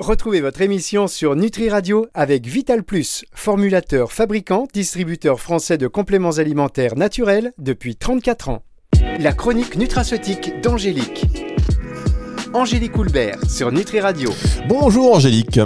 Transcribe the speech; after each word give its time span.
Retrouvez 0.00 0.40
votre 0.40 0.60
émission 0.60 1.06
sur 1.06 1.36
Nutri 1.36 1.70
Radio 1.70 2.08
avec 2.14 2.46
Vital 2.46 2.82
Plus, 2.82 3.24
formulateur, 3.32 4.10
fabricant, 4.10 4.66
distributeur 4.74 5.40
français 5.40 5.78
de 5.78 5.86
compléments 5.86 6.38
alimentaires 6.38 6.96
naturels 6.96 7.52
depuis 7.58 7.94
34 7.94 8.48
ans. 8.48 8.64
La 9.20 9.32
chronique 9.32 9.76
nutraceutique 9.76 10.60
d'Angélique. 10.60 11.26
Angélique 12.54 12.98
Houlbert 12.98 13.48
sur 13.48 13.70
Nutri 13.70 14.00
Radio. 14.00 14.30
Bonjour 14.68 15.14
Angélique. 15.14 15.60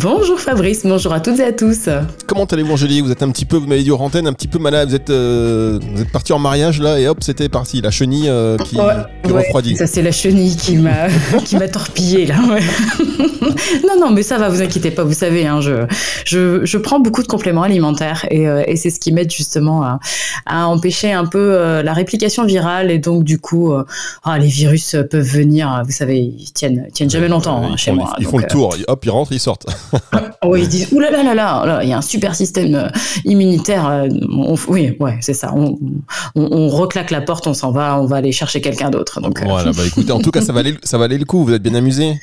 Bonjour 0.00 0.38
Fabrice, 0.38 0.82
bonjour 0.84 1.12
à 1.12 1.20
toutes 1.20 1.40
et 1.40 1.44
à 1.44 1.52
tous. 1.52 1.88
Comment 2.26 2.44
allez-vous 2.44 2.72
Angélique? 2.72 3.04
Vous 3.04 3.10
êtes 3.10 3.22
un 3.22 3.30
petit 3.30 3.44
peu, 3.44 3.56
vous 3.56 3.66
m'avez 3.66 3.82
dit 3.82 3.90
aux 3.90 3.96
antenne, 3.96 4.26
un 4.26 4.32
petit 4.32 4.48
peu 4.48 4.58
malade. 4.58 4.88
Vous 4.88 4.94
êtes, 4.94 5.10
euh, 5.10 5.78
vous 5.94 6.02
êtes 6.02 6.10
parti 6.10 6.32
en 6.32 6.38
mariage 6.38 6.80
là 6.80 7.00
et 7.00 7.08
hop, 7.08 7.18
c'était 7.22 7.48
parti. 7.48 7.80
La 7.80 7.90
chenille 7.90 8.28
euh, 8.28 8.56
qui, 8.58 8.76
qui 8.76 9.32
refroidit. 9.32 9.76
Ça 9.76 9.86
c'est 9.86 10.02
la 10.02 10.12
chenille 10.12 10.56
qui 10.56 10.76
m'a 10.76 11.08
qui 11.44 11.56
m'a 11.56 11.68
torpillé 11.68 12.26
là. 12.26 12.36
Ouais. 12.48 12.60
non 13.88 13.98
non 13.98 14.10
mais 14.10 14.22
ça 14.22 14.38
va, 14.38 14.48
vous 14.48 14.62
inquiétez 14.62 14.90
pas. 14.90 15.04
Vous 15.04 15.14
savez, 15.14 15.46
hein, 15.46 15.60
je, 15.60 15.86
je, 16.24 16.64
je 16.64 16.78
prends 16.78 17.00
beaucoup 17.00 17.22
de 17.22 17.28
compléments 17.28 17.62
alimentaires 17.62 18.26
et, 18.30 18.46
euh, 18.46 18.62
et 18.66 18.76
c'est 18.76 18.90
ce 18.90 19.00
qui 19.00 19.12
m'aide 19.12 19.30
justement 19.30 19.82
à, 19.82 19.98
à, 20.44 20.66
empêcher 20.66 21.12
un 21.12 21.26
peu 21.26 21.38
euh, 21.38 21.82
la 21.82 21.92
réplication 21.92 22.44
virale 22.44 22.90
et 22.90 22.98
donc 22.98 23.24
du 23.24 23.38
coup, 23.38 23.72
ah, 24.24 24.38
les 24.38 24.48
virus 24.48 24.96
peuvent 25.10 25.26
venir. 25.26 25.82
Vous 25.84 25.92
savez, 25.92 26.18
ils 26.18 26.52
tiennent 26.52 26.88
tiennent 26.92 27.10
jamais 27.10 27.28
longtemps 27.28 27.62
hein, 27.62 27.76
chez 27.76 27.90
font, 27.90 27.96
moi. 27.96 28.12
Ils 28.18 28.24
donc, 28.24 28.32
font 28.32 28.38
le 28.38 28.46
tour. 28.46 28.76
Hop, 28.88 29.04
ils 29.04 29.10
rentrent, 29.10 29.32
ils 29.32 29.45
sortent. 29.46 29.66
oui, 30.44 30.62
ils 30.62 30.68
disent, 30.68 30.92
oulala, 30.92 31.22
là, 31.22 31.34
là, 31.34 31.64
là, 31.66 31.82
il 31.82 31.88
y 31.88 31.92
a 31.92 31.98
un 31.98 32.02
super 32.02 32.34
système 32.34 32.74
euh, 32.74 32.88
immunitaire. 33.24 33.86
Euh, 33.88 34.08
on, 34.30 34.54
oui, 34.68 34.96
ouais, 35.00 35.18
c'est 35.20 35.34
ça. 35.34 35.52
On, 35.54 35.78
on, 36.34 36.48
on, 36.50 36.68
reclaque 36.68 37.10
la 37.10 37.20
porte, 37.20 37.46
on 37.46 37.54
s'en 37.54 37.70
va, 37.70 38.00
on 38.00 38.06
va 38.06 38.16
aller 38.16 38.32
chercher 38.32 38.60
quelqu'un 38.60 38.90
d'autre. 38.90 39.20
Donc, 39.20 39.42
voilà, 39.42 39.72
bah 39.72 39.82
écoutez, 39.86 40.12
en 40.12 40.20
tout 40.20 40.30
cas, 40.30 40.40
ça 40.40 40.52
valait, 40.52 40.74
ça 40.82 40.98
valait 40.98 41.18
le 41.18 41.24
coup. 41.24 41.44
Vous 41.44 41.52
êtes 41.52 41.62
bien 41.62 41.74
amusé 41.74 42.14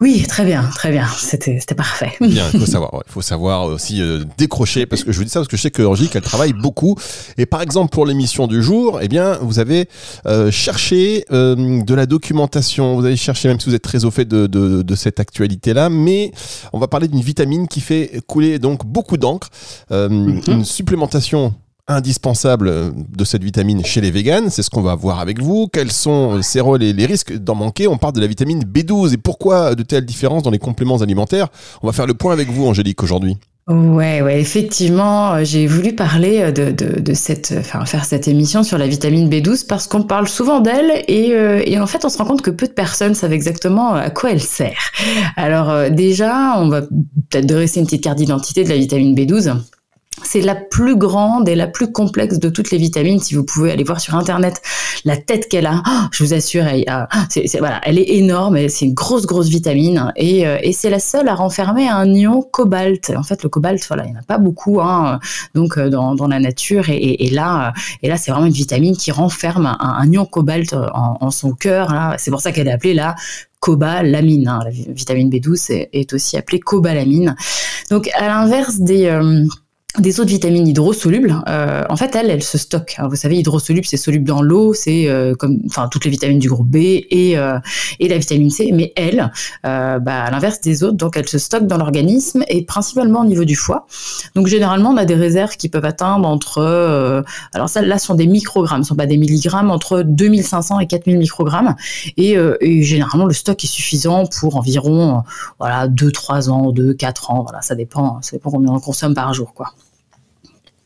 oui, 0.00 0.24
très 0.28 0.44
bien, 0.44 0.62
très 0.74 0.90
bien. 0.90 1.06
C'était, 1.06 1.58
parfait. 1.74 2.12
Bien, 2.20 2.44
il 2.52 2.60
faut 2.60 2.66
savoir, 2.66 3.02
il 3.06 3.12
faut 3.12 3.22
savoir 3.22 3.64
aussi 3.64 4.02
euh, 4.02 4.24
décrocher 4.36 4.86
parce 4.86 5.04
que 5.04 5.12
je 5.12 5.18
vous 5.18 5.24
dis 5.24 5.30
ça 5.30 5.40
parce 5.40 5.48
que 5.48 5.56
je 5.56 5.62
sais 5.62 5.70
que 5.70 5.82
Angélique 5.82 6.16
elle 6.16 6.22
travaille 6.22 6.52
beaucoup 6.52 6.96
et 7.38 7.46
par 7.46 7.62
exemple 7.62 7.90
pour 7.90 8.04
l'émission 8.04 8.46
du 8.46 8.62
jour, 8.62 9.00
eh 9.00 9.08
bien 9.08 9.38
vous 9.40 9.58
avez 9.58 9.88
euh, 10.26 10.50
cherché 10.50 11.24
euh, 11.32 11.82
de 11.82 11.94
la 11.94 12.06
documentation, 12.06 12.96
vous 12.96 13.06
avez 13.06 13.16
cherché 13.16 13.48
même 13.48 13.58
si 13.58 13.68
vous 13.68 13.74
êtes 13.74 13.82
très 13.82 14.04
au 14.04 14.10
fait 14.10 14.26
de, 14.26 14.46
de, 14.46 14.82
de 14.82 14.94
cette 14.94 15.18
actualité 15.18 15.72
là, 15.72 15.88
mais 15.88 16.32
on 16.72 16.78
va 16.78 16.88
parler 16.88 17.08
d'une 17.08 17.22
vitamine 17.22 17.66
qui 17.68 17.80
fait 17.80 18.20
couler 18.26 18.58
donc 18.58 18.84
beaucoup 18.84 19.16
d'encre, 19.16 19.48
mm-hmm. 19.90 20.50
une 20.50 20.64
supplémentation 20.64 21.54
indispensable 21.88 22.92
de 23.16 23.24
cette 23.24 23.44
vitamine 23.44 23.84
chez 23.84 24.00
les 24.00 24.10
véganes. 24.10 24.50
C'est 24.50 24.62
ce 24.62 24.70
qu'on 24.70 24.82
va 24.82 24.94
voir 24.94 25.20
avec 25.20 25.40
vous. 25.40 25.68
Quels 25.72 25.92
sont 25.92 26.42
ses 26.42 26.60
rôles 26.60 26.82
et 26.82 26.92
les 26.92 27.06
risques 27.06 27.36
d'en 27.36 27.54
manquer? 27.54 27.86
On 27.86 27.98
parle 27.98 28.14
de 28.14 28.20
la 28.20 28.26
vitamine 28.26 28.64
B12 28.64 29.14
et 29.14 29.16
pourquoi 29.16 29.74
de 29.74 29.82
telles 29.82 30.04
différences 30.04 30.42
dans 30.42 30.50
les 30.50 30.58
compléments 30.58 30.98
alimentaires? 30.98 31.48
On 31.82 31.86
va 31.86 31.92
faire 31.92 32.06
le 32.06 32.14
point 32.14 32.32
avec 32.32 32.50
vous, 32.50 32.66
Angélique, 32.66 33.02
aujourd'hui. 33.02 33.36
Ouais, 33.68 34.22
ouais, 34.22 34.40
effectivement, 34.40 35.42
j'ai 35.42 35.66
voulu 35.66 35.92
parler 35.92 36.52
de, 36.52 37.14
cette, 37.14 37.52
enfin, 37.58 37.84
faire 37.84 38.04
cette 38.04 38.28
émission 38.28 38.62
sur 38.62 38.78
la 38.78 38.86
vitamine 38.86 39.28
B12 39.28 39.66
parce 39.66 39.88
qu'on 39.88 40.04
parle 40.04 40.28
souvent 40.28 40.60
d'elle 40.60 41.02
et, 41.08 41.32
euh, 41.32 41.82
en 41.82 41.86
fait, 41.88 42.04
on 42.04 42.08
se 42.08 42.16
rend 42.16 42.26
compte 42.26 42.42
que 42.42 42.52
peu 42.52 42.68
de 42.68 42.72
personnes 42.72 43.16
savent 43.16 43.32
exactement 43.32 43.94
à 43.94 44.10
quoi 44.10 44.30
elle 44.30 44.40
sert. 44.40 44.92
Alors, 45.36 45.70
euh, 45.70 45.90
déjà, 45.90 46.54
on 46.58 46.68
va 46.68 46.82
peut-être 46.82 47.46
dresser 47.46 47.80
une 47.80 47.86
petite 47.86 48.04
carte 48.04 48.18
d'identité 48.18 48.62
de 48.62 48.68
la 48.68 48.76
vitamine 48.76 49.16
B12. 49.16 49.56
C'est 50.22 50.40
la 50.40 50.54
plus 50.54 50.96
grande 50.96 51.48
et 51.48 51.54
la 51.54 51.66
plus 51.66 51.92
complexe 51.92 52.38
de 52.38 52.48
toutes 52.48 52.70
les 52.70 52.78
vitamines. 52.78 53.20
Si 53.20 53.34
vous 53.34 53.44
pouvez 53.44 53.70
aller 53.70 53.84
voir 53.84 54.00
sur 54.00 54.14
internet 54.14 54.62
la 55.04 55.16
tête 55.16 55.48
qu'elle 55.48 55.66
a, 55.66 55.82
oh, 55.86 56.06
je 56.10 56.24
vous 56.24 56.32
assure, 56.32 56.64
elle, 56.64 56.86
elle 57.82 57.98
est 57.98 58.16
énorme. 58.16 58.68
C'est 58.68 58.86
une 58.86 58.94
grosse 58.94 59.26
grosse 59.26 59.48
vitamine 59.48 60.12
et, 60.16 60.46
euh, 60.46 60.58
et, 60.62 60.72
c'est 60.72 60.90
la 60.90 60.98
seule 60.98 61.28
à 61.28 61.34
renfermer 61.34 61.88
un 61.88 62.12
ion 62.12 62.42
cobalt. 62.42 63.12
En 63.16 63.22
fait, 63.22 63.42
le 63.42 63.48
cobalt, 63.48 63.84
voilà, 63.86 64.04
il 64.04 64.12
n'y 64.12 64.16
en 64.16 64.20
a 64.20 64.24
pas 64.24 64.38
beaucoup, 64.38 64.80
hein, 64.80 65.20
donc 65.54 65.76
euh, 65.76 65.90
dans, 65.90 66.26
la 66.26 66.40
nature. 66.40 66.88
Et, 66.88 67.30
là, 67.30 67.72
et 68.02 68.08
là, 68.08 68.16
c'est 68.16 68.30
vraiment 68.30 68.46
une 68.46 68.52
vitamine 68.52 68.96
qui 68.96 69.10
renferme 69.12 69.76
un, 69.78 70.10
ion 70.10 70.24
cobalt 70.24 70.74
en, 70.92 71.30
son 71.30 71.52
cœur. 71.52 72.14
C'est 72.18 72.30
pour 72.30 72.40
ça 72.40 72.52
qu'elle 72.52 72.68
est 72.68 72.72
appelée 72.72 72.94
la 72.94 73.14
cobalamine. 73.60 74.48
Hein. 74.48 74.60
La 74.64 74.70
vitamine 74.70 75.30
B12 75.30 75.88
est, 75.92 76.12
aussi 76.12 76.36
appelée 76.36 76.60
cobalamine. 76.60 77.36
Donc, 77.90 78.08
à 78.14 78.26
l'inverse 78.28 78.78
des 78.78 79.06
euh, 79.06 79.44
des 79.98 80.20
autres 80.20 80.30
vitamines 80.30 80.66
hydrosolubles, 80.66 81.42
euh, 81.48 81.84
en 81.88 81.96
fait, 81.96 82.14
elles, 82.14 82.30
elles 82.30 82.42
se 82.42 82.58
stockent. 82.58 82.96
Vous 83.08 83.16
savez, 83.16 83.36
hydrosoluble, 83.36 83.86
c'est 83.86 83.96
soluble 83.96 84.24
dans 84.24 84.42
l'eau, 84.42 84.74
c'est 84.74 85.08
euh, 85.08 85.34
comme, 85.34 85.60
enfin, 85.66 85.88
toutes 85.90 86.04
les 86.04 86.10
vitamines 86.10 86.38
du 86.38 86.48
groupe 86.48 86.68
B 86.68 86.76
et 86.76 87.38
euh, 87.38 87.58
et 88.00 88.08
la 88.08 88.18
vitamine 88.18 88.50
C. 88.50 88.70
Mais 88.72 88.92
elles, 88.96 89.30
euh, 89.64 89.98
bah, 89.98 90.24
à 90.24 90.30
l'inverse 90.30 90.60
des 90.60 90.82
autres, 90.82 90.96
donc 90.96 91.16
elles 91.16 91.28
se 91.28 91.38
stockent 91.38 91.66
dans 91.66 91.78
l'organisme 91.78 92.44
et 92.48 92.64
principalement 92.64 93.20
au 93.20 93.24
niveau 93.24 93.44
du 93.44 93.56
foie. 93.56 93.86
Donc 94.34 94.46
généralement, 94.46 94.90
on 94.90 94.96
a 94.96 95.04
des 95.04 95.14
réserves 95.14 95.56
qui 95.56 95.68
peuvent 95.68 95.84
atteindre 95.84 96.28
entre, 96.28 96.58
euh, 96.58 97.22
alors 97.54 97.68
ça, 97.68 97.82
là, 97.82 97.98
sont 97.98 98.14
des 98.14 98.26
microgrammes, 98.26 98.82
ce 98.82 98.88
sont 98.88 98.96
pas 98.96 99.06
des 99.06 99.18
milligrammes, 99.18 99.70
entre 99.70 100.02
2500 100.02 100.80
et 100.80 100.86
4000 100.86 101.18
microgrammes. 101.18 101.74
Et, 102.16 102.36
euh, 102.36 102.56
et 102.60 102.82
généralement, 102.82 103.26
le 103.26 103.34
stock 103.34 103.62
est 103.62 103.68
suffisant 103.68 104.26
pour 104.26 104.56
environ, 104.56 105.22
voilà, 105.58 105.88
2-3 105.88 106.50
ans, 106.50 106.72
2-4 106.72 107.30
ans. 107.30 107.42
Voilà, 107.42 107.62
ça 107.62 107.74
dépend, 107.74 108.20
ça 108.22 108.32
dépend 108.32 108.50
combien 108.50 108.72
on 108.72 108.80
consomme 108.80 109.14
par 109.14 109.32
jour, 109.34 109.54
quoi. 109.54 109.72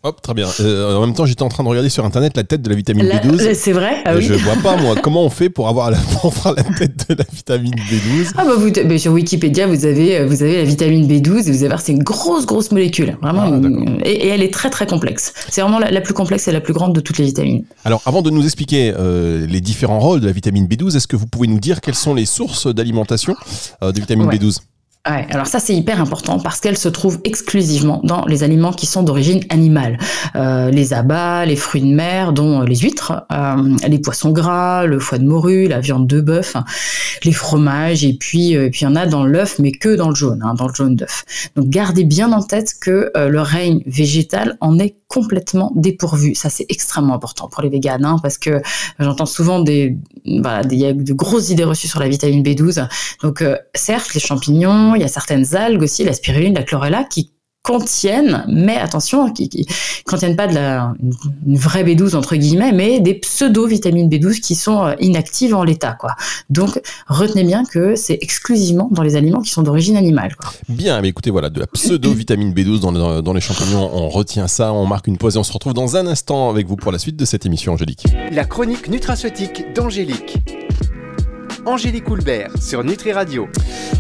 Hop, 0.03 0.23
très 0.23 0.33
bien. 0.33 0.49
Euh, 0.61 0.97
en 0.97 1.03
même 1.03 1.15
temps, 1.15 1.27
j'étais 1.27 1.43
en 1.43 1.51
train 1.51 1.63
de 1.63 1.69
regarder 1.69 1.91
sur 1.91 2.07
internet 2.07 2.35
la 2.35 2.43
tête 2.43 2.63
de 2.63 2.71
la 2.71 2.75
vitamine 2.75 3.07
la, 3.07 3.19
B12. 3.19 3.53
C'est 3.53 3.73
vrai? 3.73 3.99
Ah 4.07 4.15
oui. 4.17 4.23
Je 4.23 4.33
vois 4.33 4.57
pas, 4.57 4.79
moi, 4.79 4.95
comment 5.03 5.23
on 5.23 5.29
fait 5.29 5.51
pour 5.51 5.69
avoir 5.69 5.91
la, 5.91 5.99
pour 6.23 6.33
la 6.57 6.63
tête 6.63 7.11
de 7.11 7.17
la 7.17 7.25
vitamine 7.31 7.75
B12. 7.75 8.33
Ah 8.39 8.47
bah 8.47 8.53
vous, 8.57 8.71
bah 8.71 8.97
sur 8.97 9.13
Wikipédia, 9.13 9.67
vous 9.67 9.85
avez, 9.85 10.25
vous 10.25 10.43
avez 10.43 10.57
la 10.57 10.65
vitamine 10.65 11.07
B12 11.07 11.49
et 11.49 11.51
vous 11.51 11.59
allez 11.59 11.69
voir, 11.69 11.83
c'est 11.83 11.93
une 11.93 12.03
grosse, 12.03 12.47
grosse 12.47 12.71
molécule. 12.71 13.19
Vraiment. 13.21 13.43
Ah, 13.43 13.49
une, 13.49 14.01
et, 14.03 14.13
et, 14.13 14.29
elle 14.29 14.43
est 14.43 14.53
très, 14.53 14.71
très 14.71 14.87
complexe. 14.87 15.35
C'est 15.51 15.61
vraiment 15.61 15.79
la, 15.79 15.91
la, 15.91 16.01
plus 16.01 16.15
complexe 16.15 16.49
et 16.49 16.53
la 16.53 16.63
plus 16.63 16.73
grande 16.73 16.95
de 16.95 17.01
toutes 17.01 17.19
les 17.19 17.27
vitamines. 17.27 17.65
Alors, 17.85 18.01
avant 18.07 18.23
de 18.23 18.31
nous 18.31 18.45
expliquer 18.45 18.95
euh, 18.97 19.47
les 19.47 19.61
différents 19.61 20.01
rôles 20.01 20.21
de 20.21 20.27
la 20.27 20.33
vitamine 20.33 20.67
B12, 20.67 20.97
est-ce 20.97 21.09
que 21.09 21.17
vous 21.17 21.27
pouvez 21.27 21.47
nous 21.47 21.61
dire 21.61 21.83
quelles 21.83 21.95
sont 21.95 22.15
les 22.15 22.25
sources 22.25 22.67
d'alimentation 22.67 23.37
euh, 23.83 23.93
de 23.93 24.01
vitamine 24.01 24.29
ouais. 24.29 24.39
B12 24.39 24.61
Ouais, 25.11 25.27
alors 25.31 25.49
ça 25.49 25.59
c'est 25.59 25.75
hyper 25.75 26.01
important 26.01 26.39
parce 26.39 26.61
qu'elle 26.61 26.77
se 26.79 26.89
trouve 26.89 27.19
exclusivement 27.25 28.01
dans 28.05 28.25
les 28.27 28.45
aliments 28.45 28.73
qui 28.73 28.87
sont 28.87 29.03
d'origine 29.03 29.41
animale. 29.49 29.99
Euh, 30.37 30.71
les 30.71 30.93
abats, 30.93 31.45
les 31.47 31.57
fruits 31.57 31.81
de 31.81 31.93
mer, 31.93 32.33
dont 32.33 32.61
les 32.61 32.77
huîtres, 32.77 33.25
euh, 33.33 33.77
les 33.89 33.99
poissons 33.99 34.31
gras, 34.31 34.87
le 34.87 35.01
foie 35.01 35.19
de 35.19 35.25
morue, 35.25 35.67
la 35.67 35.81
viande 35.81 36.07
de 36.07 36.21
bœuf, 36.21 36.55
les 37.25 37.33
fromages 37.33 38.05
et 38.05 38.13
puis 38.13 38.57
euh, 38.57 38.67
et 38.67 38.71
puis 38.71 38.83
il 38.83 38.85
y 38.85 38.87
en 38.87 38.95
a 38.95 39.07
dans 39.07 39.25
l'œuf 39.25 39.59
mais 39.59 39.73
que 39.73 39.97
dans 39.97 40.11
le 40.11 40.15
jaune, 40.15 40.43
hein, 40.45 40.55
dans 40.55 40.69
le 40.69 40.75
jaune 40.75 40.95
d'œuf. 40.95 41.25
Donc 41.57 41.69
gardez 41.69 42.05
bien 42.05 42.31
en 42.33 42.43
tête 42.43 42.75
que 42.81 43.11
euh, 43.17 43.29
le 43.29 43.41
règne 43.41 43.83
végétal 43.87 44.59
en 44.61 44.79
est 44.79 44.95
complètement 45.11 45.73
dépourvu. 45.75 46.35
Ça 46.35 46.49
c'est 46.49 46.67
extrêmement 46.69 47.15
important 47.15 47.49
pour 47.49 47.63
les 47.63 47.69
véganes 47.69 48.05
hein, 48.05 48.17
parce 48.23 48.39
que 48.39 48.63
j'entends 49.01 49.27
souvent 49.27 49.61
des 49.61 49.99
voilà 50.25 50.63
y 50.73 50.87
a 50.87 50.93
de 50.93 51.13
grosses 51.13 51.51
idées 51.51 51.65
reçues 51.65 51.89
sur 51.89 51.99
la 51.99 52.09
vitamine 52.09 52.45
B12. 52.45 52.89
Donc 53.23 53.43
euh, 53.43 53.57
certes 53.75 54.15
les 54.15 54.21
champignons 54.21 54.95
il 54.95 55.03
y 55.03 55.05
a 55.05 55.09
certaines 55.09 55.57
algues 55.57 55.83
aussi, 55.83 56.05
la 56.05 56.13
spiruline, 56.13 56.55
la 56.55 56.63
chlorella, 56.63 57.03
qui 57.05 57.33
contiennent, 57.63 58.45
mais 58.49 58.77
attention, 58.77 59.31
qui, 59.33 59.49
qui 59.49 59.67
contiennent 60.05 60.37
pas 60.37 60.47
de 60.47 60.55
la 60.55 60.95
une 61.47 61.57
vraie 61.57 61.85
B12 61.85 62.17
entre 62.17 62.37
guillemets, 62.37 62.73
mais 62.73 63.01
des 63.01 63.15
pseudo 63.15 63.67
vitamines 63.67 64.09
B12 64.09 64.41
qui 64.41 64.55
sont 64.55 64.95
inactives 64.99 65.55
en 65.55 65.63
l'état, 65.63 65.93
quoi. 65.93 66.15
Donc 66.49 66.81
retenez 67.07 67.45
bien 67.45 67.65
que 67.65 67.97
c'est 67.97 68.19
exclusivement 68.23 68.89
dans 68.91 69.03
les 69.03 69.17
aliments 69.17 69.41
qui 69.41 69.51
sont 69.51 69.63
d'origine 69.63 69.97
animale. 69.97 70.35
Quoi. 70.37 70.53
Bien, 70.69 71.01
mais 71.03 71.09
écoutez, 71.09 71.31
voilà, 71.31 71.51
de 71.51 71.61
la 71.61 71.67
pseudo 71.67 72.13
vitamine 72.13 72.53
B12 72.53 72.81
dans, 72.81 72.93
dans, 72.93 73.23
dans 73.23 73.33
les 73.33 73.41
champignons, 73.41 73.91
on 73.93 74.09
retient 74.09 74.49
ça, 74.49 74.73
on 74.73 74.87
marque 74.87 75.07
une 75.07 75.19
pause 75.19 75.37
et 75.37 75.39
on 75.39 75.45
se 75.45 75.53
retrouve 75.53 75.75
dans 75.75 75.97
un 75.97 76.07
instant 76.07 76.51
avec 76.51 76.67
vous 76.67 76.77
pour 76.77 76.93
la 76.93 76.99
suite 76.99 77.17
de 77.17 77.25
cette 77.25 77.47
émission, 77.47 77.75
Angélique. 77.75 78.05
La 78.33 78.45
chronique 78.45 78.89
nutraceutique 78.89 79.73
d'Angélique. 79.75 80.39
Angélique 81.67 82.09
Houlbert 82.09 82.51
sur 82.61 82.83
Nutri 82.83 83.13
Radio. 83.13 83.49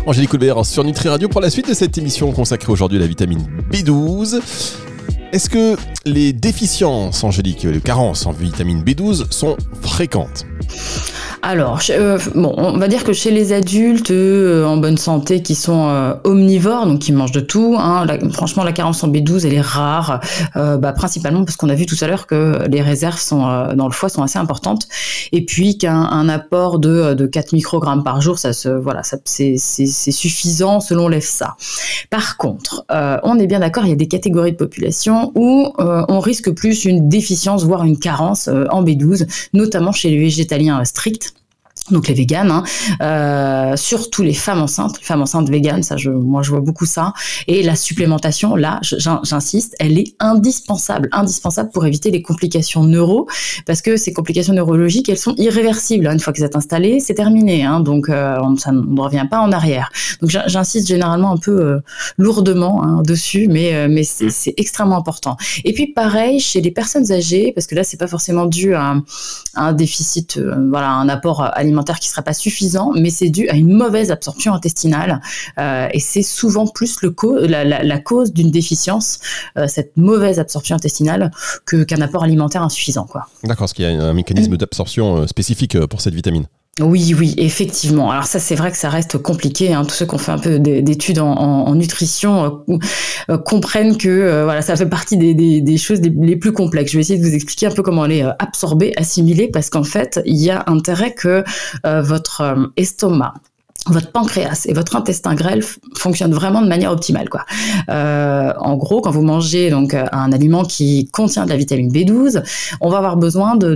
Angélique 0.06 0.32
Houlbert 0.32 0.64
sur 0.64 0.82
Nutri 0.84 1.08
Radio 1.08 1.28
pour 1.28 1.40
la 1.40 1.50
suite 1.50 1.68
de 1.68 1.74
cette 1.74 1.98
émission 1.98 2.32
consacrée 2.32 2.72
aujourd'hui 2.72 2.98
à 2.98 3.00
la 3.02 3.06
vitamine 3.06 3.46
B12. 3.70 4.40
Est-ce 5.32 5.50
que 5.50 5.76
les 6.06 6.32
déficiences, 6.32 7.22
Angélique, 7.22 7.62
les 7.64 7.80
carences 7.80 8.26
en 8.26 8.32
vitamine 8.32 8.82
B12 8.82 9.30
sont 9.30 9.56
fréquentes? 9.82 10.46
Alors, 11.42 11.80
euh, 11.88 12.18
bon, 12.34 12.52
on 12.58 12.76
va 12.76 12.86
dire 12.86 13.02
que 13.02 13.14
chez 13.14 13.30
les 13.30 13.54
adultes 13.54 14.10
euh, 14.10 14.66
en 14.66 14.76
bonne 14.76 14.98
santé 14.98 15.42
qui 15.42 15.54
sont 15.54 15.88
euh, 15.88 16.14
omnivores, 16.24 16.86
donc 16.86 16.98
qui 16.98 17.12
mangent 17.12 17.32
de 17.32 17.40
tout, 17.40 17.76
hein, 17.78 18.06
franchement, 18.30 18.62
la 18.62 18.72
carence 18.72 19.02
en 19.04 19.08
B12, 19.08 19.46
elle 19.46 19.54
est 19.54 19.60
rare, 19.60 20.20
bah, 20.54 20.92
principalement 20.92 21.44
parce 21.44 21.56
qu'on 21.56 21.70
a 21.70 21.74
vu 21.74 21.86
tout 21.86 21.96
à 22.00 22.06
l'heure 22.06 22.26
que 22.26 22.66
les 22.68 22.82
réserves 22.82 23.20
dans 23.30 23.86
le 23.86 23.92
foie 23.92 24.08
sont 24.08 24.22
assez 24.22 24.38
importantes, 24.38 24.86
et 25.32 25.44
puis 25.44 25.78
qu'un 25.78 26.28
apport 26.28 26.78
de, 26.78 27.14
de 27.14 27.26
4 27.26 27.52
microgrammes 27.52 28.04
par 28.04 28.20
jour, 28.20 28.38
ça 28.38 28.52
se, 28.52 28.68
voilà, 28.68 29.02
ça, 29.02 29.16
c'est, 29.24 29.56
suffisant 29.56 30.80
selon 30.80 31.08
l'EFSA. 31.08 31.56
Par 32.10 32.36
contre, 32.36 32.84
on 33.22 33.38
est 33.38 33.46
bien 33.46 33.60
d'accord, 33.60 33.84
il 33.84 33.90
y 33.90 33.94
a 33.94 33.96
des 33.96 34.08
catégories 34.08 34.52
de 34.52 34.56
population 34.56 35.32
où 35.34 35.72
on 35.78 36.20
risque 36.20 36.50
plus 36.50 36.84
une 36.84 37.08
déficience, 37.08 37.64
voire 37.64 37.84
une 37.84 37.98
carence 37.98 38.48
en 38.48 38.84
B12, 38.84 39.26
notamment 39.54 39.92
chez 39.92 40.10
les 40.10 40.18
végétaliens 40.18 40.84
stricts 40.84 41.29
donc 41.90 42.08
les 42.08 42.14
véganes, 42.14 42.50
hein, 42.50 42.62
euh, 43.02 43.76
surtout 43.76 44.22
les 44.22 44.34
femmes 44.34 44.60
enceintes, 44.60 44.98
les 44.98 45.04
femmes 45.04 45.22
enceintes 45.22 45.48
véganes, 45.48 45.82
ça, 45.82 45.96
je, 45.96 46.10
moi 46.10 46.42
je 46.42 46.50
vois 46.50 46.60
beaucoup 46.60 46.86
ça. 46.86 47.12
Et 47.46 47.62
la 47.62 47.74
supplémentation, 47.74 48.56
là, 48.56 48.78
j'insiste, 48.82 49.74
elle 49.78 49.98
est 49.98 50.14
indispensable, 50.20 51.08
indispensable 51.12 51.70
pour 51.70 51.86
éviter 51.86 52.10
les 52.10 52.22
complications 52.22 52.84
neuro, 52.84 53.28
parce 53.66 53.82
que 53.82 53.96
ces 53.96 54.12
complications 54.12 54.52
neurologiques, 54.52 55.08
elles 55.08 55.18
sont 55.18 55.34
irréversibles. 55.36 56.06
Une 56.06 56.20
fois 56.20 56.32
que 56.32 56.38
c'est 56.38 56.56
installé, 56.56 57.00
c'est 57.00 57.14
terminé, 57.14 57.64
hein, 57.64 57.80
donc 57.80 58.08
euh, 58.08 58.38
on, 58.42 58.56
ça, 58.56 58.72
ne 58.72 59.00
revient 59.00 59.26
pas 59.28 59.40
en 59.40 59.52
arrière. 59.52 59.90
Donc 60.20 60.30
j'insiste 60.30 60.86
généralement 60.86 61.32
un 61.32 61.38
peu 61.38 61.60
euh, 61.60 61.78
lourdement 62.18 62.82
hein, 62.84 63.02
dessus, 63.02 63.48
mais 63.48 63.88
mais 63.88 64.04
c'est 64.04 64.54
extrêmement 64.56 64.96
important. 64.96 65.36
Et 65.64 65.72
puis 65.72 65.88
pareil 65.88 66.40
chez 66.40 66.60
les 66.60 66.70
personnes 66.70 67.10
âgées, 67.10 67.52
parce 67.54 67.66
que 67.66 67.74
là 67.74 67.84
c'est 67.84 67.96
pas 67.96 68.06
forcément 68.06 68.46
dû 68.46 68.74
à, 68.74 68.96
à 69.54 69.64
un 69.68 69.72
déficit, 69.72 70.38
voilà, 70.38 70.90
un 70.90 71.08
apport 71.08 71.42
alimentaire 71.42 71.79
qui 71.98 72.08
ne 72.08 72.10
sera 72.10 72.22
pas 72.22 72.32
suffisant, 72.32 72.92
mais 72.94 73.10
c'est 73.10 73.30
dû 73.30 73.48
à 73.48 73.56
une 73.56 73.72
mauvaise 73.72 74.10
absorption 74.10 74.54
intestinale. 74.54 75.20
Euh, 75.58 75.88
et 75.92 76.00
c'est 76.00 76.22
souvent 76.22 76.66
plus 76.66 77.02
le 77.02 77.14
la, 77.46 77.98
cause 77.98 78.32
d'une 78.32 78.50
déficience, 78.50 79.20
euh, 79.58 79.66
cette 79.66 79.96
mauvaise 79.96 80.38
absorption 80.38 80.76
intestinale, 80.76 81.30
qu'un 81.66 82.00
apport 82.00 82.24
alimentaire 82.24 82.62
insuffisant. 82.62 83.06
D'accord, 83.44 83.58
parce 83.58 83.72
qu'il 83.72 83.84
y 83.84 83.88
a 83.88 83.90
un 83.90 84.12
mécanisme 84.12 84.56
d'absorption 84.56 85.18
euh, 85.18 85.26
spécifique 85.26 85.78
pour 85.86 86.00
cette 86.00 86.14
vitamine. 86.14 86.46
Oui, 86.78 87.14
oui, 87.18 87.34
effectivement. 87.36 88.10
Alors 88.10 88.24
ça, 88.24 88.38
c'est 88.38 88.54
vrai 88.54 88.70
que 88.70 88.76
ça 88.76 88.88
reste 88.88 89.18
compliqué. 89.18 89.74
Hein. 89.74 89.84
Tous 89.84 89.94
ceux 89.94 90.06
qui 90.06 90.14
ont 90.14 90.18
fait 90.18 90.32
un 90.32 90.38
peu 90.38 90.58
d'études 90.58 91.18
en, 91.18 91.74
nutrition 91.74 92.64
comprennent 93.44 93.98
que 93.98 94.44
voilà, 94.44 94.62
ça 94.62 94.76
fait 94.76 94.86
partie 94.86 95.16
des, 95.16 95.76
choses 95.76 96.00
les, 96.00 96.36
plus 96.36 96.52
complexes. 96.52 96.92
Je 96.92 96.96
vais 96.96 97.02
essayer 97.02 97.18
de 97.18 97.24
vous 97.26 97.34
expliquer 97.34 97.66
un 97.66 97.72
peu 97.72 97.82
comment 97.82 98.06
elle 98.06 98.12
est 98.12 98.24
absorbée, 98.38 98.94
assimilée, 98.96 99.48
parce 99.48 99.68
qu'en 99.68 99.84
fait, 99.84 100.20
il 100.24 100.36
y 100.36 100.50
a 100.50 100.64
intérêt 100.68 101.12
que 101.12 101.44
votre 101.84 102.70
estomac 102.76 103.34
votre 103.86 104.12
pancréas 104.12 104.66
et 104.66 104.72
votre 104.72 104.96
intestin 104.96 105.34
grêle 105.34 105.62
fonctionnent 105.96 106.34
vraiment 106.34 106.62
de 106.62 106.68
manière 106.68 106.92
optimale. 106.92 107.28
Quoi. 107.28 107.44
Euh, 107.88 108.52
en 108.58 108.76
gros, 108.76 109.00
quand 109.00 109.10
vous 109.10 109.22
mangez 109.22 109.70
donc 109.70 109.94
euh, 109.94 110.04
un 110.12 110.32
aliment 110.32 110.64
qui 110.64 111.08
contient 111.12 111.44
de 111.44 111.50
la 111.50 111.56
vitamine 111.56 111.90
B12, 111.90 112.42
on 112.80 112.90
va 112.90 112.98
avoir 112.98 113.16
besoin 113.16 113.56
de, 113.56 113.74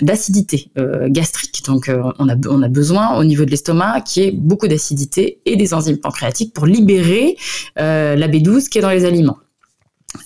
d'acidité 0.00 0.70
euh, 0.78 1.08
gastrique. 1.08 1.62
Donc, 1.66 1.90
on, 2.18 2.28
a, 2.28 2.34
on 2.48 2.62
a 2.62 2.68
besoin 2.68 3.16
au 3.18 3.24
niveau 3.24 3.44
de 3.44 3.50
l'estomac 3.50 4.00
qui 4.02 4.22
ait 4.22 4.32
beaucoup 4.32 4.68
d'acidité 4.68 5.40
et 5.44 5.56
des 5.56 5.74
enzymes 5.74 5.98
pancréatiques 5.98 6.54
pour 6.54 6.66
libérer 6.66 7.36
la 7.76 8.28
B12 8.28 8.68
qui 8.68 8.78
est 8.78 8.82
dans 8.82 8.90
les 8.90 9.04
aliments. 9.04 9.36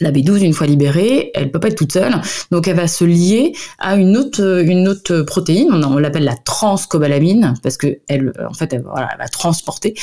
La 0.00 0.10
B12, 0.10 0.44
une 0.44 0.52
fois 0.52 0.66
libérée, 0.66 1.30
elle 1.34 1.50
peut 1.50 1.60
pas 1.60 1.68
être 1.68 1.76
toute 1.76 1.92
seule, 1.92 2.20
donc 2.50 2.68
elle 2.68 2.76
va 2.76 2.88
se 2.88 3.04
lier 3.04 3.54
à 3.78 3.96
une 3.96 4.16
autre, 4.16 4.42
autre 4.88 5.22
protéine, 5.22 5.72
on, 5.72 5.98
l'appelle 5.98 6.24
la 6.24 6.36
transcobalamine, 6.36 7.54
parce 7.62 7.76
que 7.76 7.98
elle, 8.08 8.32
en 8.48 8.54
fait, 8.54 8.72
elle 8.72 8.82
va 8.82 9.28
transporter. 9.28 9.94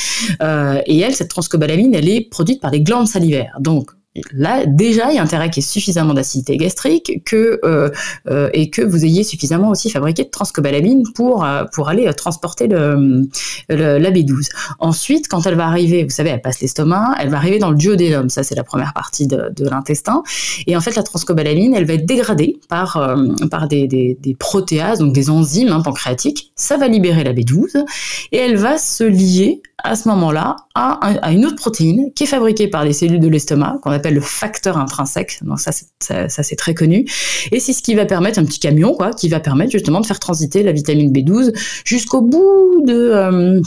Euh, 0.42 0.80
et 0.86 1.00
elle, 1.00 1.14
cette 1.14 1.28
transcobalamine, 1.28 1.94
elle 1.94 2.08
est 2.08 2.28
produite 2.28 2.60
par 2.60 2.70
les 2.70 2.80
glandes 2.80 3.08
salivaires. 3.08 3.56
Donc, 3.60 3.90
là 4.32 4.64
déjà 4.66 5.10
il 5.10 5.16
y 5.16 5.18
a 5.18 5.22
intérêt 5.22 5.50
qu'il 5.50 5.62
y 5.62 5.66
ait 5.66 5.68
suffisamment 5.68 6.14
d'acidité 6.14 6.56
gastrique 6.56 7.22
que 7.24 7.60
euh, 7.64 7.90
euh, 8.28 8.48
et 8.52 8.70
que 8.70 8.82
vous 8.82 9.04
ayez 9.04 9.24
suffisamment 9.24 9.70
aussi 9.70 9.90
fabriqué 9.90 10.24
de 10.24 10.28
transcobalamine 10.28 11.02
pour 11.14 11.44
euh, 11.44 11.64
pour 11.72 11.88
aller 11.88 12.12
transporter 12.14 12.68
le, 12.68 13.26
la 13.68 14.10
B12. 14.10 14.48
Ensuite, 14.78 15.28
quand 15.28 15.46
elle 15.46 15.56
va 15.56 15.66
arriver, 15.66 16.04
vous 16.04 16.10
savez, 16.10 16.30
elle 16.30 16.40
passe 16.40 16.60
l'estomac, 16.60 17.14
elle 17.18 17.28
va 17.28 17.38
arriver 17.38 17.58
dans 17.58 17.70
le 17.70 17.76
duodénum, 17.76 18.28
ça 18.28 18.42
c'est 18.42 18.54
la 18.54 18.64
première 18.64 18.92
partie 18.94 19.26
de, 19.26 19.50
de 19.54 19.68
l'intestin, 19.68 20.22
et 20.66 20.76
en 20.76 20.80
fait 20.80 20.94
la 20.94 21.02
transcobalamine, 21.02 21.74
elle 21.74 21.86
va 21.86 21.94
être 21.94 22.06
dégradée 22.06 22.58
par 22.68 23.16
par 23.50 23.68
des, 23.68 23.88
des, 23.88 24.16
des, 24.20 24.34
protéases, 24.34 24.98
donc 24.98 25.12
des 25.12 25.30
enzymes 25.30 25.68
hein, 25.68 25.80
pancréatiques, 25.80 26.52
ça 26.54 26.76
va 26.76 26.88
libérer 26.88 27.24
la 27.24 27.32
B12 27.32 27.84
et 28.32 28.36
elle 28.36 28.56
va 28.56 28.78
se 28.78 29.04
lier 29.04 29.62
à 29.84 29.96
ce 29.96 30.08
moment-là 30.08 30.56
à, 30.74 31.30
une 31.30 31.44
autre 31.44 31.56
protéine 31.56 32.10
qui 32.14 32.24
est 32.24 32.26
fabriquée 32.26 32.68
par 32.68 32.84
les 32.84 32.94
cellules 32.94 33.20
de 33.20 33.28
l'estomac 33.28 33.78
qu'on 33.82 33.90
le 33.90 34.20
facteur 34.20 34.78
intrinsèque. 34.78 35.38
Donc 35.42 35.60
ça, 35.60 35.70
ça, 36.00 36.28
c'est 36.28 36.56
très 36.56 36.74
connu. 36.74 37.06
Et 37.52 37.60
c'est 37.60 37.74
ce 37.74 37.82
qui 37.82 37.94
va 37.94 38.06
permettre 38.06 38.38
un 38.38 38.44
petit 38.44 38.58
camion, 38.58 38.94
quoi, 38.94 39.12
qui 39.12 39.28
va 39.28 39.40
permettre 39.40 39.70
justement 39.70 40.00
de 40.00 40.06
faire 40.06 40.18
transiter 40.18 40.62
la 40.62 40.72
vitamine 40.72 41.12
B12 41.12 41.52
jusqu'au 41.84 42.22
bout 42.22 42.82
de 42.84 42.94
euh, 42.94 43.60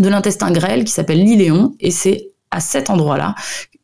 de 0.00 0.08
l'intestin 0.08 0.50
grêle 0.50 0.84
qui 0.84 0.92
s'appelle 0.92 1.22
l'iléon. 1.22 1.74
Et 1.80 1.90
c'est 1.90 2.30
à 2.50 2.60
cet 2.60 2.88
endroit-là 2.88 3.34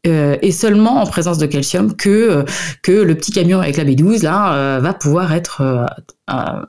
euh, 0.06 0.36
et 0.42 0.52
seulement 0.52 1.02
en 1.02 1.06
présence 1.06 1.38
de 1.38 1.46
calcium 1.46 1.94
que 1.94 2.08
euh, 2.08 2.44
que 2.82 2.92
le 2.92 3.14
petit 3.14 3.32
camion 3.32 3.60
avec 3.60 3.76
la 3.76 3.84
B12 3.84 4.22
là 4.22 4.78
va 4.80 4.94
pouvoir 4.94 5.32
être 5.32 5.86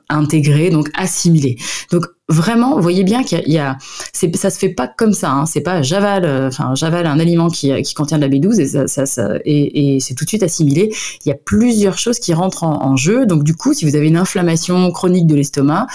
intégré 0.08 0.70
donc 0.70 0.90
assimilé. 0.94 1.56
Donc 1.90 2.06
vraiment, 2.32 2.74
vous 2.74 2.82
voyez 2.82 3.04
bien 3.04 3.22
qu'il 3.22 3.48
y 3.48 3.58
a, 3.58 3.76
ça 4.12 4.50
se 4.50 4.58
fait 4.58 4.70
pas 4.70 4.88
comme 4.88 5.12
ça. 5.12 5.30
Hein. 5.30 5.46
C'est 5.46 5.60
pas 5.60 5.82
j'avale, 5.82 6.24
euh, 6.24 6.48
enfin 6.48 6.74
j'avale 6.74 7.06
un 7.06 7.18
aliment 7.18 7.48
qui, 7.48 7.72
qui, 7.82 7.94
contient 7.94 8.18
de 8.18 8.22
la 8.22 8.28
B12 8.28 8.60
et, 8.60 8.66
ça, 8.66 8.86
ça, 8.86 9.06
ça, 9.06 9.34
et, 9.44 9.96
et 9.96 10.00
c'est 10.00 10.14
tout 10.14 10.24
de 10.24 10.28
suite 10.28 10.42
assimilé. 10.42 10.92
Il 11.24 11.28
y 11.28 11.32
a 11.32 11.36
plusieurs 11.36 11.98
choses 11.98 12.18
qui 12.18 12.34
rentrent 12.34 12.64
en, 12.64 12.96
jeu. 12.96 13.26
Donc 13.26 13.44
du 13.44 13.54
coup, 13.54 13.72
si 13.72 13.84
vous 13.84 13.96
avez 13.96 14.06
une 14.06 14.16
inflammation 14.16 14.90
chronique 14.90 15.26
de 15.26 15.34
l'estomac, 15.34 15.86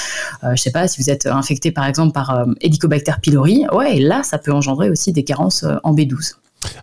euh, 0.44 0.56
je 0.56 0.62
sais 0.62 0.72
pas, 0.72 0.88
si 0.88 1.02
vous 1.02 1.10
êtes 1.10 1.26
infecté 1.26 1.72
par 1.72 1.86
exemple 1.86 2.14
par 2.14 2.32
euh, 2.32 2.46
Helicobacter 2.62 3.14
pylori, 3.22 3.66
ouais, 3.74 4.00
là 4.00 4.24
ça 4.24 4.38
peut 4.38 4.52
engendrer 4.52 4.90
aussi 4.90 5.14
des 5.14 5.24
carences 5.24 5.64
euh, 5.64 5.76
en 5.84 5.94
B12. 5.94 6.36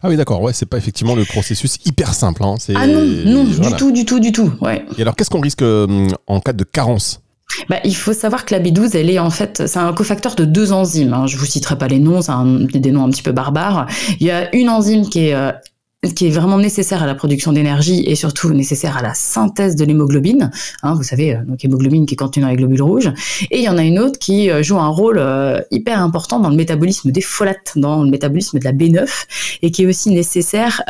Ah 0.02 0.08
oui, 0.08 0.16
d'accord. 0.16 0.40
Ouais, 0.42 0.52
c'est 0.52 0.66
pas 0.66 0.78
effectivement 0.78 1.14
le 1.14 1.24
processus 1.24 1.78
hyper 1.84 2.14
simple. 2.14 2.44
Hein. 2.44 2.56
Ah 2.74 2.86
non, 2.86 3.04
non, 3.04 3.44
du 3.44 3.72
tout, 3.76 3.92
du 3.92 4.04
tout, 4.04 4.20
du 4.20 4.32
tout. 4.32 4.52
Ouais. 4.60 4.84
Et 4.98 5.02
alors, 5.02 5.16
qu'est-ce 5.16 5.30
qu'on 5.30 5.40
risque 5.40 5.62
en 5.62 6.40
cas 6.40 6.52
de 6.52 6.64
carence? 6.64 7.20
Bah, 7.68 7.76
il 7.84 7.94
faut 7.94 8.12
savoir 8.12 8.44
que 8.44 8.54
la 8.54 8.60
B12, 8.60 8.96
elle 8.96 9.10
est 9.10 9.18
en 9.18 9.30
fait, 9.30 9.66
c'est 9.66 9.78
un 9.78 9.92
cofacteur 9.92 10.34
de 10.34 10.44
deux 10.44 10.72
enzymes. 10.72 11.12
Hein. 11.12 11.26
Je 11.26 11.36
vous 11.36 11.44
citerai 11.44 11.78
pas 11.78 11.88
les 11.88 11.98
noms, 11.98 12.20
c'est 12.22 12.78
des 12.78 12.90
noms 12.90 13.04
un 13.04 13.10
petit 13.10 13.22
peu 13.22 13.32
barbares. 13.32 13.86
Il 14.20 14.26
y 14.26 14.30
a 14.30 14.54
une 14.54 14.68
enzyme 14.68 15.08
qui 15.08 15.26
est 15.28 15.34
euh, 15.34 15.52
qui 16.12 16.26
est 16.26 16.30
vraiment 16.30 16.58
nécessaire 16.58 17.02
à 17.02 17.06
la 17.06 17.14
production 17.14 17.52
d'énergie 17.52 18.02
et 18.06 18.14
surtout 18.14 18.52
nécessaire 18.52 18.96
à 18.96 19.02
la 19.02 19.14
synthèse 19.14 19.76
de 19.76 19.84
l'hémoglobine. 19.84 20.50
Hein, 20.82 20.94
vous 20.94 21.02
savez, 21.02 21.34
euh, 21.34 21.44
donc 21.44 21.64
hémoglobine 21.64 22.06
qui 22.06 22.14
est 22.14 22.16
contenue 22.16 22.42
dans 22.42 22.50
les 22.50 22.56
globules 22.56 22.82
rouges. 22.82 23.12
Et 23.50 23.58
il 23.58 23.64
y 23.64 23.68
en 23.68 23.78
a 23.78 23.84
une 23.84 23.98
autre 23.98 24.18
qui 24.18 24.50
euh, 24.50 24.62
joue 24.62 24.78
un 24.78 24.88
rôle 24.88 25.18
euh, 25.18 25.60
hyper 25.70 26.00
important 26.00 26.40
dans 26.40 26.50
le 26.50 26.56
métabolisme 26.56 27.10
des 27.10 27.20
folates, 27.20 27.72
dans 27.76 28.02
le 28.02 28.10
métabolisme 28.10 28.58
de 28.58 28.64
la 28.64 28.72
B9, 28.72 29.08
et 29.62 29.70
qui 29.70 29.84
est 29.84 29.86
aussi 29.86 30.10
nécessaire 30.10 30.82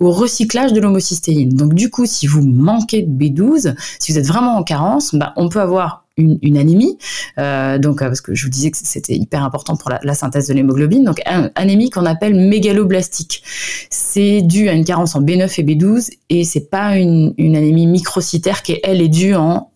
au 0.00 0.10
recyclage 0.10 0.72
de 0.72 0.80
l'homocystéine. 0.80 1.50
Donc 1.50 1.74
du 1.74 1.90
coup, 1.90 2.06
si 2.06 2.26
vous 2.26 2.42
manquez 2.42 3.02
de 3.02 3.10
B12, 3.10 3.74
si 3.98 4.12
vous 4.12 4.18
êtes 4.18 4.26
vraiment 4.26 4.56
en 4.56 4.62
carence, 4.62 5.14
bah, 5.14 5.32
on 5.36 5.48
peut 5.48 5.60
avoir 5.60 6.04
une, 6.18 6.58
anémie. 6.58 6.98
Euh, 7.38 7.78
donc, 7.78 8.02
euh, 8.02 8.06
parce 8.06 8.20
que 8.20 8.34
je 8.34 8.44
vous 8.44 8.50
disais 8.50 8.70
que 8.70 8.76
c'était 8.76 9.14
hyper 9.14 9.44
important 9.44 9.76
pour 9.76 9.90
la, 10.02 10.14
synthèse 10.14 10.48
de 10.48 10.54
l'hémoglobine. 10.54 11.04
Donc, 11.04 11.20
anémie 11.54 11.90
qu'on 11.90 12.04
appelle 12.06 12.34
mégaloblastique. 12.34 13.42
C'est 13.90 14.42
dû 14.42 14.68
à 14.68 14.72
une 14.72 14.84
carence 14.84 15.14
en 15.14 15.22
B9 15.22 15.60
et 15.60 15.64
B12 15.64 16.10
et 16.28 16.44
c'est 16.44 16.68
pas 16.68 16.98
une, 16.98 17.34
une 17.38 17.56
anémie 17.56 17.86
microcytaire 17.86 18.62
qui, 18.62 18.78
elle, 18.82 19.00
est 19.00 19.08
due 19.08 19.34
en, 19.34 19.70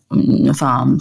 enfin, 0.49 0.97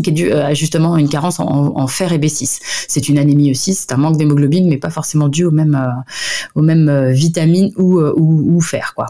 qui 0.00 0.10
est 0.10 0.12
dû 0.12 0.32
à 0.32 0.48
euh, 0.48 0.54
justement 0.54 0.96
une 0.96 1.08
carence 1.08 1.40
en, 1.40 1.86
fer 1.86 2.12
et 2.12 2.18
B6. 2.18 2.60
C'est 2.88 3.08
une 3.08 3.18
anémie 3.18 3.50
aussi, 3.50 3.74
c'est 3.74 3.92
un 3.92 3.96
manque 3.96 4.16
d'hémoglobine, 4.16 4.68
mais 4.68 4.78
pas 4.78 4.90
forcément 4.90 5.28
dû 5.28 5.44
aux 5.44 5.50
mêmes, 5.50 5.74
euh, 5.74 6.60
aux 6.60 6.62
mêmes 6.62 6.88
euh, 6.88 7.10
vitamines 7.10 7.72
ou, 7.76 8.00
ou, 8.00 8.60
fer. 8.60 8.92
Quoi. 8.94 9.06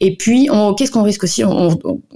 Et 0.00 0.16
puis, 0.16 0.48
qu'est-ce 0.76 0.90
qu'on 0.90 1.02
risque 1.02 1.24
aussi, 1.24 1.42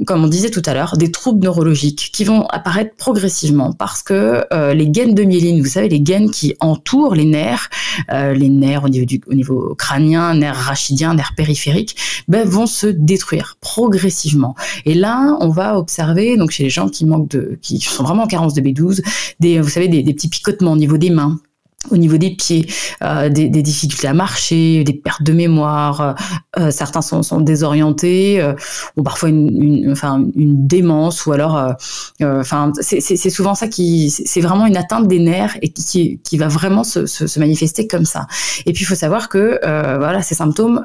comme 0.07 0.25
on 0.25 0.29
disait 0.29 0.51
tout 0.51 0.63
à 0.67 0.75
l'heure, 0.75 0.97
des 0.97 1.11
troubles 1.11 1.45
neurologiques 1.45 2.11
qui 2.13 2.25
vont 2.25 2.47
apparaître 2.47 2.97
progressivement 2.97 3.73
parce 3.73 4.03
que 4.03 4.45
les 4.73 4.89
gaines 4.89 5.15
de 5.15 5.23
myéline, 5.23 5.63
vous 5.63 5.69
savez, 5.69 5.89
les 5.89 6.01
gaines 6.01 6.31
qui 6.31 6.55
entourent 6.61 7.15
les 7.15 7.25
nerfs, 7.25 7.71
les 8.11 8.49
nerfs 8.49 8.85
au 8.85 8.89
niveau, 8.89 9.07
du, 9.07 9.21
au 9.29 9.35
niveau 9.35 9.75
crânien, 9.77 10.35
nerfs 10.35 10.57
rachidiens, 10.57 11.15
nerfs 11.15 11.35
périphériques, 11.37 11.97
ben, 12.29 12.47
vont 12.47 12.67
se 12.67 12.87
détruire 12.87 13.57
progressivement. 13.61 14.55
Et 14.85 14.95
là, 14.95 15.37
on 15.41 15.49
va 15.49 15.79
observer, 15.79 16.37
donc 16.37 16.51
chez 16.51 16.65
les 16.65 16.71
gens 16.71 16.89
qui 16.89 17.05
manquent 17.05 17.29
de, 17.29 17.59
qui 17.63 17.81
sont 17.81 18.02
vraiment 18.03 18.25
en 18.25 18.27
carence 18.27 18.55
de 18.55 18.61
B12, 18.61 19.03
des, 19.41 19.61
vous 19.61 19.69
savez, 19.69 19.89
des, 19.89 20.03
petits 20.13 20.29
picotements 20.29 20.73
au 20.73 20.77
niveau 20.77 20.99
des 20.99 21.11
mains, 21.11 21.39
au 21.91 21.97
niveau 21.97 22.17
des 22.17 22.31
pieds, 22.31 22.67
euh, 23.03 23.29
des, 23.29 23.49
difficultés 23.49 24.07
à 24.07 24.15
marcher, 24.15 24.85
des 24.85 24.93
pertes 24.93 25.23
de 25.23 25.33
mémoire, 25.33 26.01
euh, 26.01 26.13
euh 26.59 26.71
certains 26.71 27.03
sont, 27.03 27.41
désorientés, 27.41 28.41
euh, 28.41 28.55
ou 28.97 29.03
parfois 29.03 29.31
une, 29.31 29.91
enfin, 29.91 30.25
une 30.37 30.67
démence, 30.67 31.27
ou 31.27 31.33
alors, 31.33 31.75
enfin, 32.23 32.73
c'est 32.81 33.31
souvent 33.31 33.55
ça 33.55 33.69
qui, 33.69 34.11
c'est 34.11 34.41
vraiment 34.41 34.67
une 34.67 34.77
atteinte 34.77 35.09
des 35.09 35.19
nerfs 35.19 35.57
et 35.63 35.71
qui, 35.71 36.21
qui 36.23 36.39
va 36.39 36.49
vraiment 36.49 36.85
se, 36.85 37.07
se, 37.07 37.27
se 37.27 37.41
manifester 37.41 37.87
comme 37.87 38.05
ça. 38.05 38.27
Et 38.67 38.73
puis 38.73 38.83
il 38.83 38.87
faut 38.87 38.95
savoir 38.95 39.29
que, 39.29 39.59
voilà, 39.99 40.23
ces 40.23 40.35
symptômes, 40.35 40.85